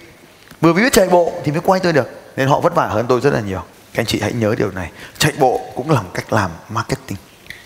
vừa 0.60 0.74
phải 0.74 0.82
biết 0.82 0.92
chạy 0.92 1.08
bộ 1.08 1.32
thì 1.44 1.52
mới 1.52 1.60
quay 1.60 1.80
tôi 1.80 1.92
được. 1.92 2.08
Nên 2.36 2.48
họ 2.48 2.60
vất 2.60 2.74
vả 2.74 2.86
hơn 2.86 3.06
tôi 3.08 3.20
rất 3.20 3.32
là 3.32 3.40
nhiều. 3.40 3.62
Các 3.92 4.02
anh 4.02 4.06
chị 4.06 4.20
hãy 4.20 4.32
nhớ 4.32 4.54
điều 4.58 4.70
này. 4.70 4.90
Chạy 5.18 5.32
bộ 5.38 5.60
cũng 5.74 5.90
là 5.90 6.02
một 6.02 6.10
cách 6.14 6.32
làm 6.32 6.50
marketing. 6.68 7.18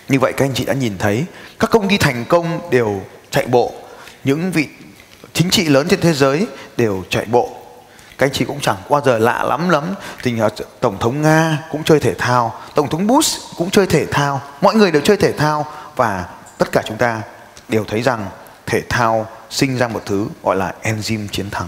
Như 0.07 0.19
vậy 0.19 0.33
các 0.37 0.45
anh 0.45 0.53
chị 0.53 0.65
đã 0.65 0.73
nhìn 0.73 0.97
thấy, 0.97 1.25
các 1.59 1.69
công 1.69 1.87
ty 1.87 1.97
thành 1.97 2.25
công 2.25 2.59
đều 2.69 3.01
chạy 3.31 3.45
bộ. 3.47 3.71
Những 4.23 4.51
vị 4.51 4.67
chính 5.39 5.49
trị 5.49 5.65
lớn 5.65 5.87
trên 5.89 6.01
thế 6.01 6.13
giới 6.13 6.47
đều 6.77 7.03
chạy 7.09 7.25
bộ. 7.25 7.49
Các 8.17 8.25
anh 8.25 8.33
chị 8.33 8.45
cũng 8.45 8.59
chẳng 8.61 8.77
qua 8.87 9.01
giờ 9.05 9.17
lạ 9.17 9.43
lắm 9.43 9.69
lắm. 9.69 9.83
Thì 10.23 10.39
à, 10.39 10.49
tổng 10.79 10.97
thống 10.99 11.21
nga 11.21 11.57
cũng 11.71 11.83
chơi 11.83 11.99
thể 11.99 12.13
thao, 12.13 12.53
tổng 12.75 12.89
thống 12.89 13.07
bush 13.07 13.41
cũng 13.57 13.69
chơi 13.69 13.87
thể 13.87 14.05
thao, 14.05 14.41
mọi 14.61 14.75
người 14.75 14.91
đều 14.91 15.01
chơi 15.01 15.17
thể 15.17 15.31
thao. 15.31 15.65
Và 15.95 16.25
tất 16.57 16.71
cả 16.71 16.81
chúng 16.87 16.97
ta 16.97 17.21
đều 17.69 17.83
thấy 17.87 18.01
rằng 18.01 18.25
thể 18.65 18.81
thao 18.89 19.27
sinh 19.49 19.77
ra 19.77 19.87
một 19.87 20.01
thứ 20.05 20.27
gọi 20.43 20.55
là 20.55 20.73
enzyme 20.83 21.27
chiến 21.31 21.49
thắng. 21.49 21.67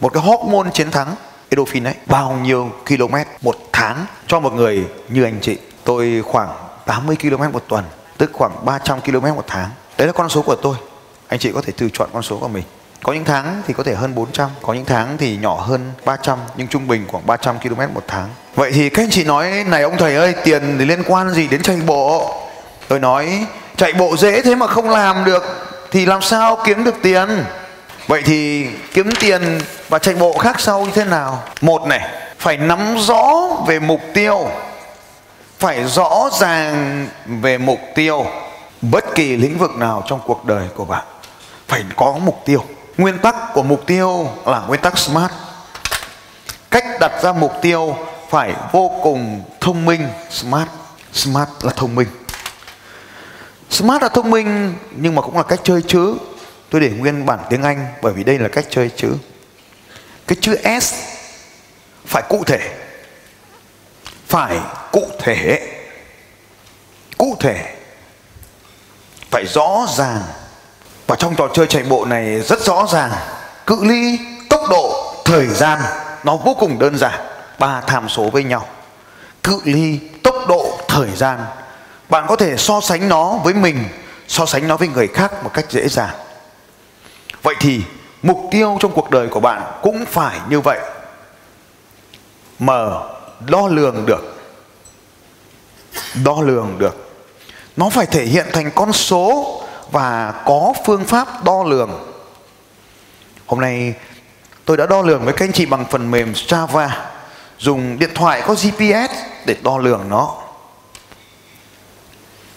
Một 0.00 0.12
cái 0.12 0.22
hormone 0.22 0.70
chiến 0.74 0.90
thắng, 0.90 1.14
endorphin 1.48 1.84
ấy, 1.84 1.94
bao 2.06 2.32
nhiêu 2.32 2.70
km 2.88 3.14
một 3.42 3.56
tháng 3.72 4.06
cho 4.26 4.40
một 4.40 4.52
người 4.52 4.84
như 5.08 5.24
anh 5.24 5.38
chị. 5.40 5.56
Tôi 5.84 6.22
khoảng 6.26 6.48
80 6.86 7.16
km 7.22 7.52
một 7.52 7.64
tuần, 7.68 7.84
tức 8.18 8.30
khoảng 8.32 8.64
300 8.64 9.00
km 9.00 9.22
một 9.22 9.44
tháng. 9.46 9.70
Đấy 9.98 10.06
là 10.06 10.12
con 10.12 10.28
số 10.28 10.42
của 10.42 10.56
tôi. 10.56 10.76
Anh 11.28 11.40
chị 11.40 11.52
có 11.52 11.62
thể 11.62 11.72
tự 11.76 11.88
chọn 11.92 12.08
con 12.12 12.22
số 12.22 12.38
của 12.38 12.48
mình 12.48 12.64
có 13.04 13.12
những 13.12 13.24
tháng 13.24 13.62
thì 13.66 13.74
có 13.74 13.82
thể 13.82 13.94
hơn 13.94 14.14
400, 14.14 14.50
có 14.62 14.72
những 14.72 14.84
tháng 14.84 15.16
thì 15.18 15.36
nhỏ 15.36 15.54
hơn 15.54 15.92
300 16.04 16.38
nhưng 16.56 16.68
trung 16.68 16.88
bình 16.88 17.04
khoảng 17.08 17.26
300 17.26 17.58
km 17.58 17.94
một 17.94 18.04
tháng. 18.08 18.28
Vậy 18.54 18.72
thì 18.74 18.90
các 18.90 19.02
anh 19.02 19.10
chị 19.10 19.24
nói 19.24 19.64
này 19.66 19.82
ông 19.82 19.96
thầy 19.98 20.16
ơi, 20.16 20.34
tiền 20.44 20.76
thì 20.78 20.84
liên 20.84 21.02
quan 21.06 21.30
gì 21.30 21.48
đến 21.48 21.62
chạy 21.62 21.76
bộ? 21.86 22.34
Tôi 22.88 23.00
nói 23.00 23.46
chạy 23.76 23.92
bộ 23.92 24.16
dễ 24.16 24.42
thế 24.42 24.54
mà 24.54 24.66
không 24.66 24.90
làm 24.90 25.24
được 25.24 25.42
thì 25.90 26.06
làm 26.06 26.22
sao 26.22 26.58
kiếm 26.64 26.84
được 26.84 26.94
tiền? 27.02 27.28
Vậy 28.06 28.22
thì 28.24 28.66
kiếm 28.94 29.10
tiền 29.20 29.60
và 29.88 29.98
chạy 29.98 30.14
bộ 30.14 30.38
khác 30.38 30.60
sau 30.60 30.80
như 30.80 30.90
thế 30.94 31.04
nào? 31.04 31.42
Một 31.60 31.86
này, 31.86 32.08
phải 32.38 32.56
nắm 32.56 32.96
rõ 32.98 33.48
về 33.66 33.78
mục 33.78 34.00
tiêu. 34.14 34.48
Phải 35.58 35.84
rõ 35.84 36.30
ràng 36.40 37.06
về 37.26 37.58
mục 37.58 37.80
tiêu 37.94 38.26
bất 38.82 39.04
kỳ 39.14 39.36
lĩnh 39.36 39.58
vực 39.58 39.76
nào 39.76 40.02
trong 40.06 40.20
cuộc 40.26 40.44
đời 40.44 40.68
của 40.76 40.84
bạn 40.84 41.04
phải 41.68 41.84
có 41.96 42.18
mục 42.24 42.42
tiêu 42.44 42.64
nguyên 42.96 43.18
tắc 43.18 43.34
của 43.54 43.62
mục 43.62 43.86
tiêu 43.86 44.30
là 44.46 44.60
nguyên 44.60 44.80
tắc 44.80 44.98
smart. 44.98 45.32
Cách 46.70 46.84
đặt 47.00 47.12
ra 47.22 47.32
mục 47.32 47.52
tiêu 47.62 47.96
phải 48.30 48.54
vô 48.72 49.00
cùng 49.02 49.44
thông 49.60 49.84
minh. 49.84 50.08
Smart 50.30 50.68
smart 51.12 51.48
là 51.62 51.72
thông 51.76 51.94
minh. 51.94 52.08
Smart 53.70 54.02
là 54.02 54.08
thông 54.08 54.30
minh 54.30 54.74
nhưng 54.90 55.14
mà 55.14 55.22
cũng 55.22 55.36
là 55.36 55.42
cách 55.42 55.60
chơi 55.64 55.82
chữ. 55.82 56.16
Tôi 56.70 56.80
để 56.80 56.90
nguyên 56.90 57.26
bản 57.26 57.38
tiếng 57.50 57.62
anh 57.62 57.86
bởi 58.02 58.12
vì 58.12 58.24
đây 58.24 58.38
là 58.38 58.48
cách 58.48 58.66
chơi 58.70 58.90
chữ. 58.96 59.16
Cái 60.26 60.36
chữ 60.40 60.56
s 60.80 60.94
phải 62.06 62.22
cụ 62.28 62.44
thể. 62.44 62.74
Phải 64.26 64.58
cụ 64.92 65.06
thể. 65.18 65.70
Cụ 67.18 67.36
thể. 67.40 67.74
Phải 69.30 69.44
rõ 69.46 69.86
ràng 69.96 70.22
và 71.06 71.16
trong 71.16 71.34
trò 71.34 71.48
chơi 71.54 71.66
chạy 71.66 71.82
bộ 71.82 72.04
này 72.04 72.40
rất 72.40 72.60
rõ 72.60 72.86
ràng, 72.92 73.10
cự 73.66 73.84
ly, 73.84 74.18
tốc 74.50 74.60
độ, 74.70 75.14
thời 75.24 75.46
gian, 75.46 75.80
nó 76.24 76.36
vô 76.36 76.56
cùng 76.58 76.78
đơn 76.78 76.98
giản, 76.98 77.20
ba 77.58 77.80
tham 77.80 78.08
số 78.08 78.30
với 78.30 78.44
nhau. 78.44 78.68
Cự 79.42 79.60
ly, 79.64 79.98
tốc 80.22 80.34
độ, 80.48 80.78
thời 80.88 81.10
gian, 81.16 81.38
bạn 82.08 82.24
có 82.28 82.36
thể 82.36 82.56
so 82.56 82.80
sánh 82.80 83.08
nó 83.08 83.36
với 83.44 83.54
mình, 83.54 83.84
so 84.28 84.46
sánh 84.46 84.68
nó 84.68 84.76
với 84.76 84.88
người 84.88 85.08
khác 85.08 85.44
một 85.44 85.50
cách 85.54 85.64
dễ 85.70 85.88
dàng. 85.88 86.14
Vậy 87.42 87.54
thì, 87.60 87.80
mục 88.22 88.40
tiêu 88.50 88.76
trong 88.80 88.92
cuộc 88.92 89.10
đời 89.10 89.28
của 89.28 89.40
bạn 89.40 89.62
cũng 89.82 90.04
phải 90.06 90.38
như 90.48 90.60
vậy. 90.60 90.78
Mở, 92.58 93.08
đo 93.46 93.68
lường 93.68 94.06
được. 94.06 94.36
Đo 96.24 96.36
lường 96.42 96.78
được. 96.78 97.12
Nó 97.76 97.88
phải 97.88 98.06
thể 98.06 98.24
hiện 98.24 98.46
thành 98.52 98.70
con 98.74 98.92
số 98.92 99.60
và 99.94 100.34
có 100.46 100.72
phương 100.86 101.04
pháp 101.04 101.44
đo 101.44 101.62
lường. 101.62 102.14
Hôm 103.46 103.60
nay 103.60 103.94
tôi 104.64 104.76
đã 104.76 104.86
đo 104.86 105.02
lường 105.02 105.24
với 105.24 105.34
các 105.34 105.44
anh 105.44 105.52
chị 105.52 105.66
bằng 105.66 105.84
phần 105.90 106.10
mềm 106.10 106.34
Strava, 106.34 107.10
dùng 107.58 107.98
điện 107.98 108.10
thoại 108.14 108.42
có 108.46 108.54
GPS 108.54 109.14
để 109.46 109.56
đo 109.62 109.78
lường 109.78 110.08
nó. 110.08 110.34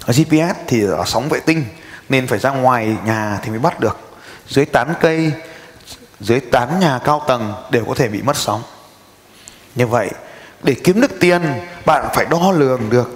Ở 0.06 0.14
GPS 0.14 0.60
thì 0.68 0.84
ở 0.84 1.04
sóng 1.06 1.30
vệ 1.30 1.40
tinh 1.40 1.66
nên 2.10 2.28
phải 2.28 2.40
ra 2.40 2.50
ngoài 2.50 2.96
nhà 3.06 3.40
thì 3.44 3.50
mới 3.50 3.60
bắt 3.60 3.80
được. 3.80 3.98
Dưới 4.48 4.66
tán 4.66 4.94
cây 5.02 5.32
dưới 6.20 6.40
tán 6.40 6.80
nhà 6.80 7.00
cao 7.04 7.22
tầng 7.28 7.54
đều 7.72 7.86
có 7.86 7.96
thể 7.96 8.08
bị 8.08 8.22
mất 8.22 8.38
sóng. 8.38 8.64
Như 9.76 9.88
vậy 9.88 10.10
để 10.64 10.76
kiếm 10.84 11.02
được 11.02 11.20
tiền 11.20 11.42
bạn 11.86 12.06
phải 12.14 12.26
đo 12.26 12.52
lường 12.52 12.90
được. 12.90 13.10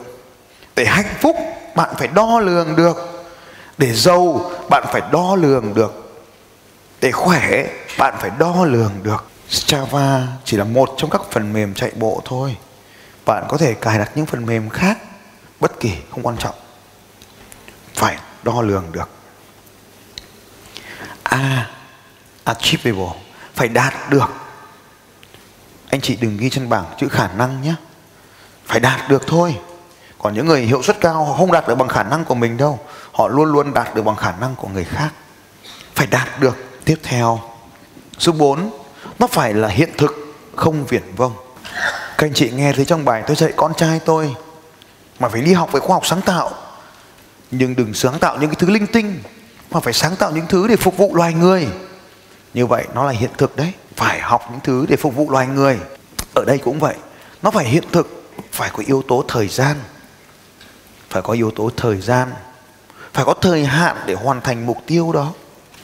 Để 0.76 0.86
hạnh 0.86 1.14
phúc 1.20 1.36
bạn 1.76 1.90
phải 1.98 2.08
đo 2.08 2.40
lường 2.40 2.76
được 2.76 3.11
để 3.82 3.94
giàu 3.94 4.52
bạn 4.70 4.84
phải 4.92 5.02
đo 5.12 5.36
lường 5.36 5.74
được. 5.74 6.24
Để 7.02 7.12
khỏe, 7.12 7.68
bạn 7.98 8.16
phải 8.20 8.32
đo 8.40 8.66
lường 8.66 8.92
được. 9.04 9.26
Strava 9.50 10.28
chỉ 10.46 10.58
là 10.58 10.64
một 10.64 10.94
trong 10.98 11.10
các 11.10 11.22
phần 11.32 11.54
mềm 11.54 11.74
chạy 11.74 11.92
bộ 11.96 12.22
thôi. 12.26 12.58
Bạn 13.26 13.46
có 13.50 13.58
thể 13.58 13.74
cài 13.74 14.00
đặt 14.00 14.12
những 14.16 14.26
phần 14.26 14.46
mềm 14.46 14.70
khác, 14.70 14.98
bất 15.60 15.80
kỳ, 15.80 15.92
không 16.12 16.24
quan 16.24 16.38
trọng. 16.38 16.56
Phải 17.96 18.18
đo 18.44 18.62
lường 18.62 18.86
được. 18.92 19.10
A, 21.24 21.70
achievable. 22.44 23.20
Phải 23.56 23.68
đạt 23.68 23.94
được. 24.10 24.30
Anh 25.90 26.02
chị 26.02 26.16
đừng 26.16 26.38
ghi 26.38 26.50
trên 26.50 26.70
bảng 26.70 26.86
chữ 26.98 27.08
khả 27.10 27.28
năng 27.28 27.62
nhé. 27.62 27.74
Phải 28.66 28.80
đạt 28.80 29.10
được 29.10 29.28
thôi. 29.28 29.56
Còn 30.20 30.34
những 30.34 30.46
người 30.46 30.62
hiệu 30.62 30.84
suất 30.84 31.02
cao, 31.02 31.26
họ 31.26 31.38
không 31.38 31.52
đạt 31.52 31.68
được 31.68 31.76
bằng 31.76 31.90
khả 31.90 32.04
năng 32.04 32.26
của 32.26 32.36
mình 32.36 32.58
đâu 32.58 32.80
họ 33.12 33.28
luôn 33.28 33.52
luôn 33.52 33.74
đạt 33.74 33.96
được 33.96 34.02
bằng 34.02 34.16
khả 34.16 34.32
năng 34.42 34.56
của 34.56 34.68
người 34.68 34.84
khác. 34.84 35.10
Phải 35.96 36.08
đạt 36.08 36.40
được 36.40 36.58
tiếp 36.86 37.00
theo. 37.04 37.40
Số 38.20 38.32
4 38.32 38.70
nó 39.20 39.28
phải 39.28 39.54
là 39.54 39.68
hiện 39.68 39.90
thực, 39.98 40.36
không 40.56 40.86
viển 40.86 41.16
vông. 41.16 41.34
Các 42.18 42.28
anh 42.28 42.34
chị 42.34 42.50
nghe 42.50 42.74
thấy 42.74 42.86
trong 42.86 43.06
bài 43.06 43.24
tôi 43.28 43.36
dạy 43.36 43.54
con 43.56 43.74
trai 43.74 44.00
tôi, 44.06 44.36
mà 45.20 45.30
phải 45.30 45.42
đi 45.42 45.54
học 45.54 45.72
về 45.72 45.80
khoa 45.80 45.96
học 45.96 46.06
sáng 46.06 46.22
tạo. 46.22 46.52
Nhưng 47.52 47.76
đừng 47.76 47.94
sáng 47.94 48.20
tạo 48.20 48.38
những 48.38 48.50
cái 48.50 48.56
thứ 48.60 48.70
linh 48.70 48.88
tinh, 48.88 49.24
mà 49.72 49.80
phải 49.80 49.94
sáng 49.94 50.16
tạo 50.16 50.32
những 50.32 50.48
thứ 50.50 50.68
để 50.68 50.76
phục 50.76 50.98
vụ 50.98 51.16
loài 51.16 51.34
người. 51.34 51.68
Như 52.54 52.66
vậy 52.66 52.86
nó 52.94 53.04
là 53.04 53.12
hiện 53.12 53.30
thực 53.38 53.56
đấy. 53.56 53.74
Phải 53.96 54.20
học 54.20 54.48
những 54.52 54.60
thứ 54.64 54.86
để 54.90 54.96
phục 54.96 55.16
vụ 55.16 55.32
loài 55.32 55.48
người. 55.48 55.80
Ở 56.36 56.46
đây 56.46 56.58
cũng 56.58 56.80
vậy. 56.80 56.96
Nó 57.42 57.52
phải 57.52 57.66
hiện 57.66 57.84
thực, 57.92 58.24
phải 58.52 58.70
có 58.74 58.84
yếu 58.88 59.04
tố 59.08 59.24
thời 59.28 59.48
gian. 59.48 59.76
Phải 61.10 61.22
có 61.22 61.34
yếu 61.34 61.52
tố 61.52 61.70
thời 61.78 62.02
gian 62.02 62.32
phải 63.14 63.26
có 63.26 63.34
thời 63.34 63.66
hạn 63.66 63.98
để 64.06 64.14
hoàn 64.14 64.42
thành 64.42 64.66
mục 64.66 64.78
tiêu 64.86 65.12
đó. 65.12 65.34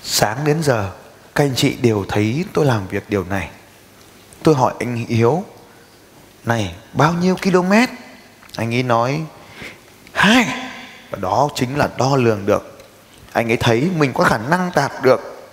Sáng 0.04 0.38
đến 0.46 0.64
giờ, 0.64 0.92
các 1.36 1.44
anh 1.44 1.56
chị 1.56 1.76
đều 1.82 2.06
thấy 2.08 2.46
tôi 2.54 2.66
làm 2.66 2.88
việc 2.88 3.10
điều 3.10 3.24
này. 3.24 3.50
Tôi 4.44 4.56
hỏi 4.56 4.74
anh 4.80 4.96
hiếu, 4.96 5.44
này, 6.46 6.76
bao 6.94 7.14
nhiêu 7.14 7.36
km? 7.36 7.72
Anh 8.56 8.74
ấy 8.74 8.84
nói, 8.84 9.22
hai. 10.12 10.46
Và 11.10 11.18
đó 11.22 11.50
chính 11.56 11.78
là 11.78 11.90
đo 11.98 12.16
lường 12.16 12.46
được. 12.46 12.88
Anh 13.32 13.52
ấy 13.52 13.58
thấy 13.58 13.90
mình 13.98 14.14
có 14.14 14.24
khả 14.24 14.38
năng 14.38 14.72
đạt 14.76 14.92
được. 15.02 15.50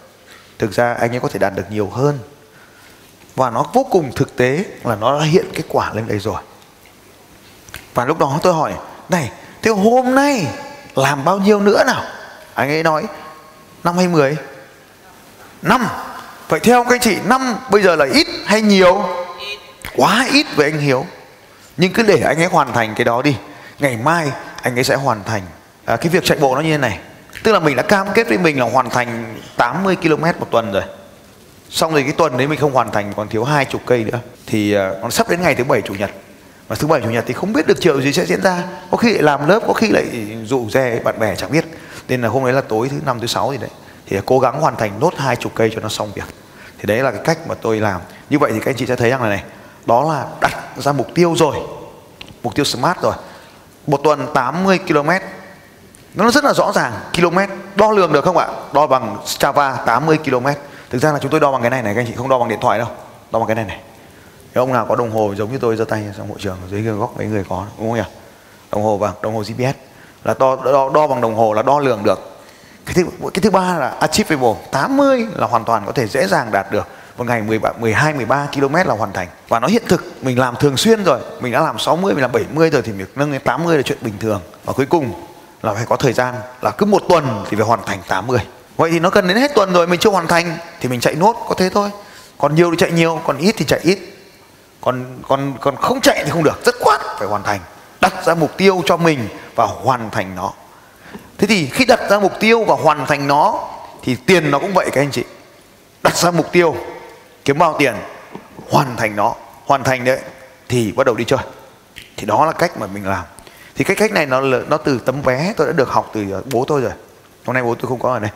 Thực 0.58 0.72
ra 0.72 0.94
anh 0.94 1.10
ấy 1.10 1.20
có 1.20 1.28
thể 1.28 1.38
đạt 1.38 1.54
được 1.54 1.70
nhiều 1.70 1.90
hơn. 1.90 2.18
Và 3.34 3.50
nó 3.50 3.66
vô 3.72 3.86
cùng 3.90 4.12
thực 4.16 4.36
tế 4.36 4.64
là 4.84 4.96
nó 4.96 5.18
đã 5.18 5.24
hiện 5.24 5.46
kết 5.54 5.64
quả 5.68 5.92
lên 5.94 6.08
đây 6.08 6.18
rồi. 6.18 6.42
Và 7.94 8.04
lúc 8.04 8.18
đó 8.18 8.38
tôi 8.42 8.54
hỏi, 8.54 8.74
này, 9.08 9.30
thế 9.62 9.70
hôm 9.70 10.14
nay 10.14 10.46
làm 10.96 11.24
bao 11.24 11.38
nhiêu 11.38 11.60
nữa 11.60 11.82
nào? 11.86 12.02
Anh 12.54 12.68
ấy 12.68 12.82
nói 12.82 13.04
năm 13.84 13.96
hay 13.96 14.08
mười? 14.08 14.36
Năm. 15.62 15.86
Vậy 16.48 16.60
theo 16.60 16.84
các 16.84 16.94
anh 16.94 17.00
chị 17.00 17.16
năm 17.24 17.56
bây 17.70 17.82
giờ 17.82 17.96
là 17.96 18.06
ít 18.12 18.26
hay 18.46 18.62
nhiều? 18.62 19.02
Quá 19.96 20.26
ít 20.32 20.46
với 20.56 20.70
anh 20.70 20.80
hiếu. 20.80 21.06
Nhưng 21.76 21.92
cứ 21.92 22.02
để 22.02 22.20
anh 22.20 22.38
ấy 22.38 22.46
hoàn 22.46 22.72
thành 22.72 22.94
cái 22.94 23.04
đó 23.04 23.22
đi. 23.22 23.36
Ngày 23.78 23.96
mai 23.96 24.32
anh 24.62 24.78
ấy 24.78 24.84
sẽ 24.84 24.94
hoàn 24.94 25.24
thành. 25.24 25.42
À, 25.84 25.96
cái 25.96 26.08
việc 26.08 26.24
chạy 26.24 26.38
bộ 26.38 26.54
nó 26.54 26.60
như 26.60 26.70
thế 26.70 26.78
này. 26.78 26.98
Tức 27.42 27.52
là 27.52 27.58
mình 27.58 27.76
đã 27.76 27.82
cam 27.82 28.06
kết 28.14 28.28
với 28.28 28.38
mình 28.38 28.58
là 28.58 28.64
hoàn 28.64 28.90
thành 28.90 29.36
80 29.56 29.96
km 29.96 30.22
một 30.22 30.50
tuần 30.50 30.72
rồi. 30.72 30.82
Xong 31.70 31.92
rồi 31.92 32.02
cái 32.02 32.12
tuần 32.12 32.36
đấy 32.36 32.46
mình 32.46 32.60
không 32.60 32.72
hoàn 32.72 32.90
thành 32.90 33.12
còn 33.16 33.28
thiếu 33.28 33.44
hai 33.44 33.64
chục 33.64 33.82
cây 33.86 34.04
nữa. 34.04 34.18
Thì 34.46 34.74
à, 34.74 34.90
nó 35.02 35.10
sắp 35.10 35.28
đến 35.28 35.42
ngày 35.42 35.54
thứ 35.54 35.64
bảy 35.64 35.82
chủ 35.82 35.94
nhật 35.94 36.10
và 36.68 36.76
thứ 36.76 36.86
bảy, 36.86 37.00
chủ 37.00 37.10
nhật 37.10 37.24
thì 37.26 37.34
không 37.34 37.52
biết 37.52 37.66
được 37.66 37.80
chiều 37.80 38.02
gì 38.02 38.12
sẽ 38.12 38.26
diễn 38.26 38.42
ra. 38.42 38.62
Có 38.90 38.96
khi 38.96 39.12
lại 39.12 39.22
làm 39.22 39.48
lớp, 39.48 39.60
có 39.66 39.72
khi 39.72 39.88
lại 39.88 40.04
rủ 40.46 40.70
rè 40.70 41.00
bạn 41.00 41.18
bè, 41.18 41.36
chẳng 41.36 41.52
biết. 41.52 41.64
Nên 42.08 42.22
là 42.22 42.28
hôm 42.28 42.44
đấy 42.44 42.52
là 42.52 42.60
tối 42.60 42.88
thứ 42.88 42.96
năm, 43.06 43.20
thứ 43.20 43.26
sáu 43.26 43.52
gì 43.52 43.58
đấy. 43.58 43.70
Thì 44.06 44.16
cố 44.26 44.38
gắng 44.38 44.60
hoàn 44.60 44.76
thành 44.76 45.00
nốt 45.00 45.14
hai 45.16 45.36
chục 45.36 45.52
cây 45.54 45.70
cho 45.74 45.80
nó 45.80 45.88
xong 45.88 46.12
việc. 46.14 46.24
Thì 46.78 46.86
đấy 46.86 46.98
là 46.98 47.10
cái 47.10 47.20
cách 47.24 47.38
mà 47.48 47.54
tôi 47.54 47.80
làm. 47.80 48.00
Như 48.30 48.38
vậy 48.38 48.50
thì 48.54 48.58
các 48.58 48.70
anh 48.70 48.76
chị 48.76 48.86
sẽ 48.86 48.96
thấy 48.96 49.10
rằng 49.10 49.22
là 49.22 49.28
này, 49.28 49.42
đó 49.86 50.12
là 50.12 50.26
đặt 50.40 50.52
ra 50.76 50.92
mục 50.92 51.06
tiêu 51.14 51.34
rồi. 51.36 51.56
Mục 52.42 52.54
tiêu 52.54 52.64
smart 52.64 52.98
rồi. 53.02 53.14
Một 53.86 54.00
tuần 54.04 54.26
80 54.34 54.78
km. 54.78 55.10
Nó 56.14 56.30
rất 56.30 56.44
là 56.44 56.54
rõ 56.54 56.72
ràng. 56.72 56.92
Km, 57.14 57.38
đo 57.76 57.90
lường 57.90 58.12
được 58.12 58.24
không 58.24 58.38
ạ? 58.38 58.48
Đo 58.72 58.86
bằng 58.86 59.16
Strava 59.26 59.76
80 59.86 60.18
km. 60.18 60.46
Thực 60.90 61.02
ra 61.02 61.12
là 61.12 61.18
chúng 61.18 61.30
tôi 61.30 61.40
đo 61.40 61.52
bằng 61.52 61.60
cái 61.60 61.70
này 61.70 61.82
này, 61.82 61.94
các 61.94 62.00
anh 62.00 62.06
chị 62.06 62.14
không 62.16 62.28
đo 62.28 62.38
bằng 62.38 62.48
điện 62.48 62.58
thoại 62.60 62.78
đâu. 62.78 62.88
Đo 63.30 63.38
bằng 63.38 63.48
cái 63.48 63.54
này 63.54 63.64
này 63.64 63.80
nếu 64.54 64.62
ông 64.62 64.72
nào 64.72 64.86
có 64.88 64.96
đồng 64.96 65.10
hồ 65.10 65.34
giống 65.34 65.52
như 65.52 65.58
tôi 65.58 65.76
giơ 65.76 65.84
tay 65.84 66.04
trong 66.18 66.28
hội 66.28 66.38
trường 66.40 66.58
dưới 66.70 66.82
góc 66.82 67.16
mấy 67.16 67.26
người 67.26 67.44
có 67.48 67.66
đúng 67.78 67.88
không 67.88 67.96
nhỉ? 67.96 68.04
Đồng 68.72 68.82
hồ 68.82 68.96
vàng 68.96 69.14
đồng 69.22 69.34
hồ 69.34 69.40
GPS 69.40 69.78
là 70.24 70.34
đo, 70.38 70.56
đo, 70.64 70.90
đo 70.94 71.06
bằng 71.06 71.20
đồng 71.20 71.34
hồ 71.34 71.52
là 71.52 71.62
đo 71.62 71.78
lường 71.78 72.02
được. 72.04 72.20
Cái 72.86 72.94
thứ, 72.94 73.04
cái 73.34 73.42
thứ 73.42 73.50
ba 73.50 73.78
là 73.78 73.88
achievable 73.88 74.54
80 74.70 75.26
là 75.36 75.46
hoàn 75.46 75.64
toàn 75.64 75.82
có 75.86 75.92
thể 75.92 76.06
dễ 76.06 76.26
dàng 76.26 76.52
đạt 76.52 76.72
được. 76.72 76.88
Một 77.18 77.26
ngày 77.26 77.42
13, 77.42 77.72
12 77.80 78.12
13 78.12 78.46
km 78.54 78.74
là 78.74 78.94
hoàn 78.98 79.12
thành. 79.12 79.28
Và 79.48 79.60
nó 79.60 79.68
hiện 79.68 79.82
thực 79.88 80.04
mình 80.22 80.38
làm 80.38 80.56
thường 80.56 80.76
xuyên 80.76 81.04
rồi. 81.04 81.20
Mình 81.40 81.52
đã 81.52 81.60
làm 81.60 81.78
60 81.78 82.14
mình 82.14 82.22
làm 82.22 82.32
70 82.32 82.70
rồi 82.70 82.82
thì 82.82 82.92
việc 82.92 83.18
nâng 83.18 83.32
lên 83.32 83.40
80 83.40 83.76
là 83.76 83.82
chuyện 83.82 83.98
bình 84.00 84.14
thường. 84.20 84.40
Và 84.64 84.72
cuối 84.72 84.86
cùng 84.86 85.12
là 85.62 85.74
phải 85.74 85.86
có 85.86 85.96
thời 85.96 86.12
gian 86.12 86.34
là 86.62 86.70
cứ 86.70 86.86
một 86.86 87.02
tuần 87.08 87.44
thì 87.50 87.56
phải 87.56 87.66
hoàn 87.66 87.80
thành 87.86 87.98
80 88.08 88.40
vậy 88.76 88.90
thì 88.90 89.00
nó 89.00 89.10
cần 89.10 89.28
đến 89.28 89.36
hết 89.36 89.54
tuần 89.54 89.72
rồi 89.72 89.86
mình 89.86 90.00
chưa 90.00 90.10
hoàn 90.10 90.26
thành 90.26 90.56
thì 90.80 90.88
mình 90.88 91.00
chạy 91.00 91.14
nốt 91.14 91.36
có 91.48 91.54
thế 91.54 91.70
thôi. 91.70 91.90
Còn 92.38 92.54
nhiều 92.54 92.70
thì 92.70 92.76
chạy 92.76 92.90
nhiều 92.92 93.20
còn 93.24 93.38
ít 93.38 93.54
thì 93.58 93.64
chạy 93.64 93.80
ít 93.82 94.13
còn 94.84 95.18
còn 95.28 95.54
còn 95.60 95.76
không 95.76 96.00
chạy 96.00 96.22
thì 96.24 96.30
không 96.30 96.44
được, 96.44 96.64
rất 96.64 96.74
quát 96.80 96.98
phải 97.18 97.28
hoàn 97.28 97.42
thành. 97.42 97.60
Đặt 98.00 98.24
ra 98.24 98.34
mục 98.34 98.56
tiêu 98.56 98.82
cho 98.86 98.96
mình 98.96 99.28
và 99.54 99.66
hoàn 99.66 100.10
thành 100.10 100.34
nó. 100.34 100.52
Thế 101.38 101.46
thì 101.46 101.66
khi 101.66 101.84
đặt 101.84 102.00
ra 102.10 102.18
mục 102.18 102.32
tiêu 102.40 102.64
và 102.64 102.74
hoàn 102.74 103.06
thành 103.06 103.26
nó, 103.26 103.68
thì 104.02 104.16
tiền 104.26 104.50
nó 104.50 104.58
cũng 104.58 104.74
vậy 104.74 104.88
các 104.92 105.00
anh 105.00 105.10
chị. 105.10 105.24
Đặt 106.02 106.16
ra 106.16 106.30
mục 106.30 106.52
tiêu, 106.52 106.76
kiếm 107.44 107.58
bao 107.58 107.76
tiền, 107.78 107.94
hoàn 108.70 108.96
thành 108.96 109.16
nó. 109.16 109.34
Hoàn 109.66 109.84
thành 109.84 110.04
đấy, 110.04 110.20
thì 110.68 110.92
bắt 110.92 111.06
đầu 111.06 111.14
đi 111.14 111.24
chơi. 111.24 111.40
Thì 112.16 112.26
đó 112.26 112.46
là 112.46 112.52
cách 112.52 112.78
mà 112.78 112.86
mình 112.86 113.06
làm. 113.06 113.24
Thì 113.74 113.84
cái 113.84 113.96
cách 113.96 114.12
này 114.12 114.26
nó 114.26 114.40
nó 114.40 114.76
từ 114.76 114.98
tấm 114.98 115.22
vé 115.22 115.52
tôi 115.56 115.66
đã 115.66 115.72
được 115.72 115.88
học 115.88 116.10
từ 116.12 116.30
ờ, 116.32 116.42
bố 116.52 116.64
tôi 116.68 116.80
rồi. 116.80 116.92
Hôm 117.46 117.54
nay 117.54 117.62
bố 117.62 117.74
tôi 117.74 117.88
không 117.88 117.98
có 117.98 118.12
ở 118.12 118.18
đây. 118.18 118.30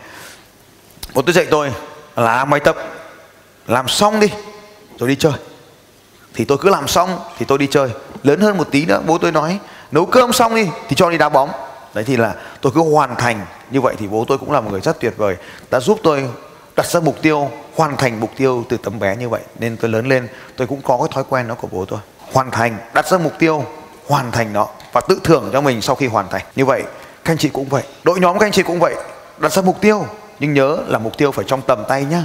Bố 1.15 1.23
tôi 1.23 1.33
dạy 1.33 1.47
tôi 1.51 1.73
là 2.17 2.45
máy 2.45 2.61
tập, 2.61 2.77
làm 3.67 3.89
xong 3.89 4.21
đi, 4.21 4.29
rồi 4.99 5.09
đi 5.09 5.17
chơi 5.17 5.33
thì 6.39 6.45
tôi 6.45 6.59
cứ 6.59 6.69
làm 6.69 6.89
xong 6.89 7.19
thì 7.39 7.47
tôi 7.47 7.59
đi 7.59 7.67
chơi. 7.67 7.91
Lớn 8.23 8.41
hơn 8.41 8.59
một 8.59 8.69
tí 8.71 8.87
nữa, 8.87 9.01
bố 9.07 9.19
tôi 9.19 9.33
nói, 9.33 9.59
nấu 9.93 10.07
cơm 10.07 10.33
xong 10.33 10.55
đi, 10.55 10.69
thì 10.89 10.97
cho 10.97 11.11
đi 11.11 11.19
đá 11.19 11.29
bóng. 11.29 11.51
Đấy, 11.95 12.05
thì 12.05 12.17
là 12.17 12.35
tôi 12.61 12.73
cứ 12.75 12.93
hoàn 12.93 13.17
thành 13.17 13.47
như 13.71 13.81
vậy 13.81 13.95
thì 13.99 14.07
bố 14.07 14.25
tôi 14.29 14.39
cũng 14.39 14.53
là 14.53 14.61
một 14.61 14.71
người 14.71 14.81
rất 14.81 15.01
tuyệt 15.01 15.15
vời. 15.17 15.37
Đã 15.71 15.81
giúp 15.81 15.99
tôi 16.03 16.25
đặt 16.77 16.87
ra 16.87 17.01
mục 17.01 17.23
tiêu, 17.23 17.51
hoàn 17.77 17.97
thành 17.97 18.21
mục 18.21 18.31
tiêu 18.37 18.65
từ 18.69 18.77
tấm 18.77 18.99
bé 18.99 19.17
như 19.17 19.29
vậy. 19.29 19.41
Nên 19.59 19.77
tôi 19.77 19.91
lớn 19.91 20.09
lên, 20.09 20.29
tôi 20.57 20.67
cũng 20.67 20.83
có 20.83 20.97
cái 20.99 21.09
thói 21.13 21.25
quen 21.29 21.49
đó 21.49 21.55
của 21.61 21.69
bố 21.73 21.85
tôi. 21.85 21.99
Hoàn 22.33 22.51
thành, 22.51 22.79
đặt 22.95 23.07
ra 23.07 23.19
mục 23.19 23.33
tiêu, 23.39 23.65
hoàn 24.07 24.33
thành 24.33 24.53
nó 24.53 24.69
và 24.93 25.01
tự 25.09 25.21
thưởng 25.25 25.51
cho 25.53 25.61
mình 25.61 25.83
sau 25.83 25.97
khi 25.97 26.07
hoàn 26.07 26.29
thành. 26.29 26.43
Như 26.57 26.65
vậy, 26.65 26.83
các 27.25 27.33
anh 27.33 27.39
chị 27.39 27.49
cũng 27.49 27.69
vậy. 27.69 27.83
Đội 28.05 28.21
nhóm 28.21 28.39
các 28.39 28.47
anh 28.47 28.53
chị 28.53 28.63
cũng 28.63 28.81
vậy. 28.81 28.95
Đặt 29.39 29.53
ra 29.53 29.63
mục 29.63 29.81
tiêu, 29.81 30.07
nhưng 30.41 30.55
nhớ 30.55 30.79
là 30.87 30.99
mục 30.99 31.19
tiêu 31.19 31.33
phải 31.33 31.45
trong 31.49 31.63
tầm 31.63 31.85
tay 31.89 32.05
nhá. 32.05 32.25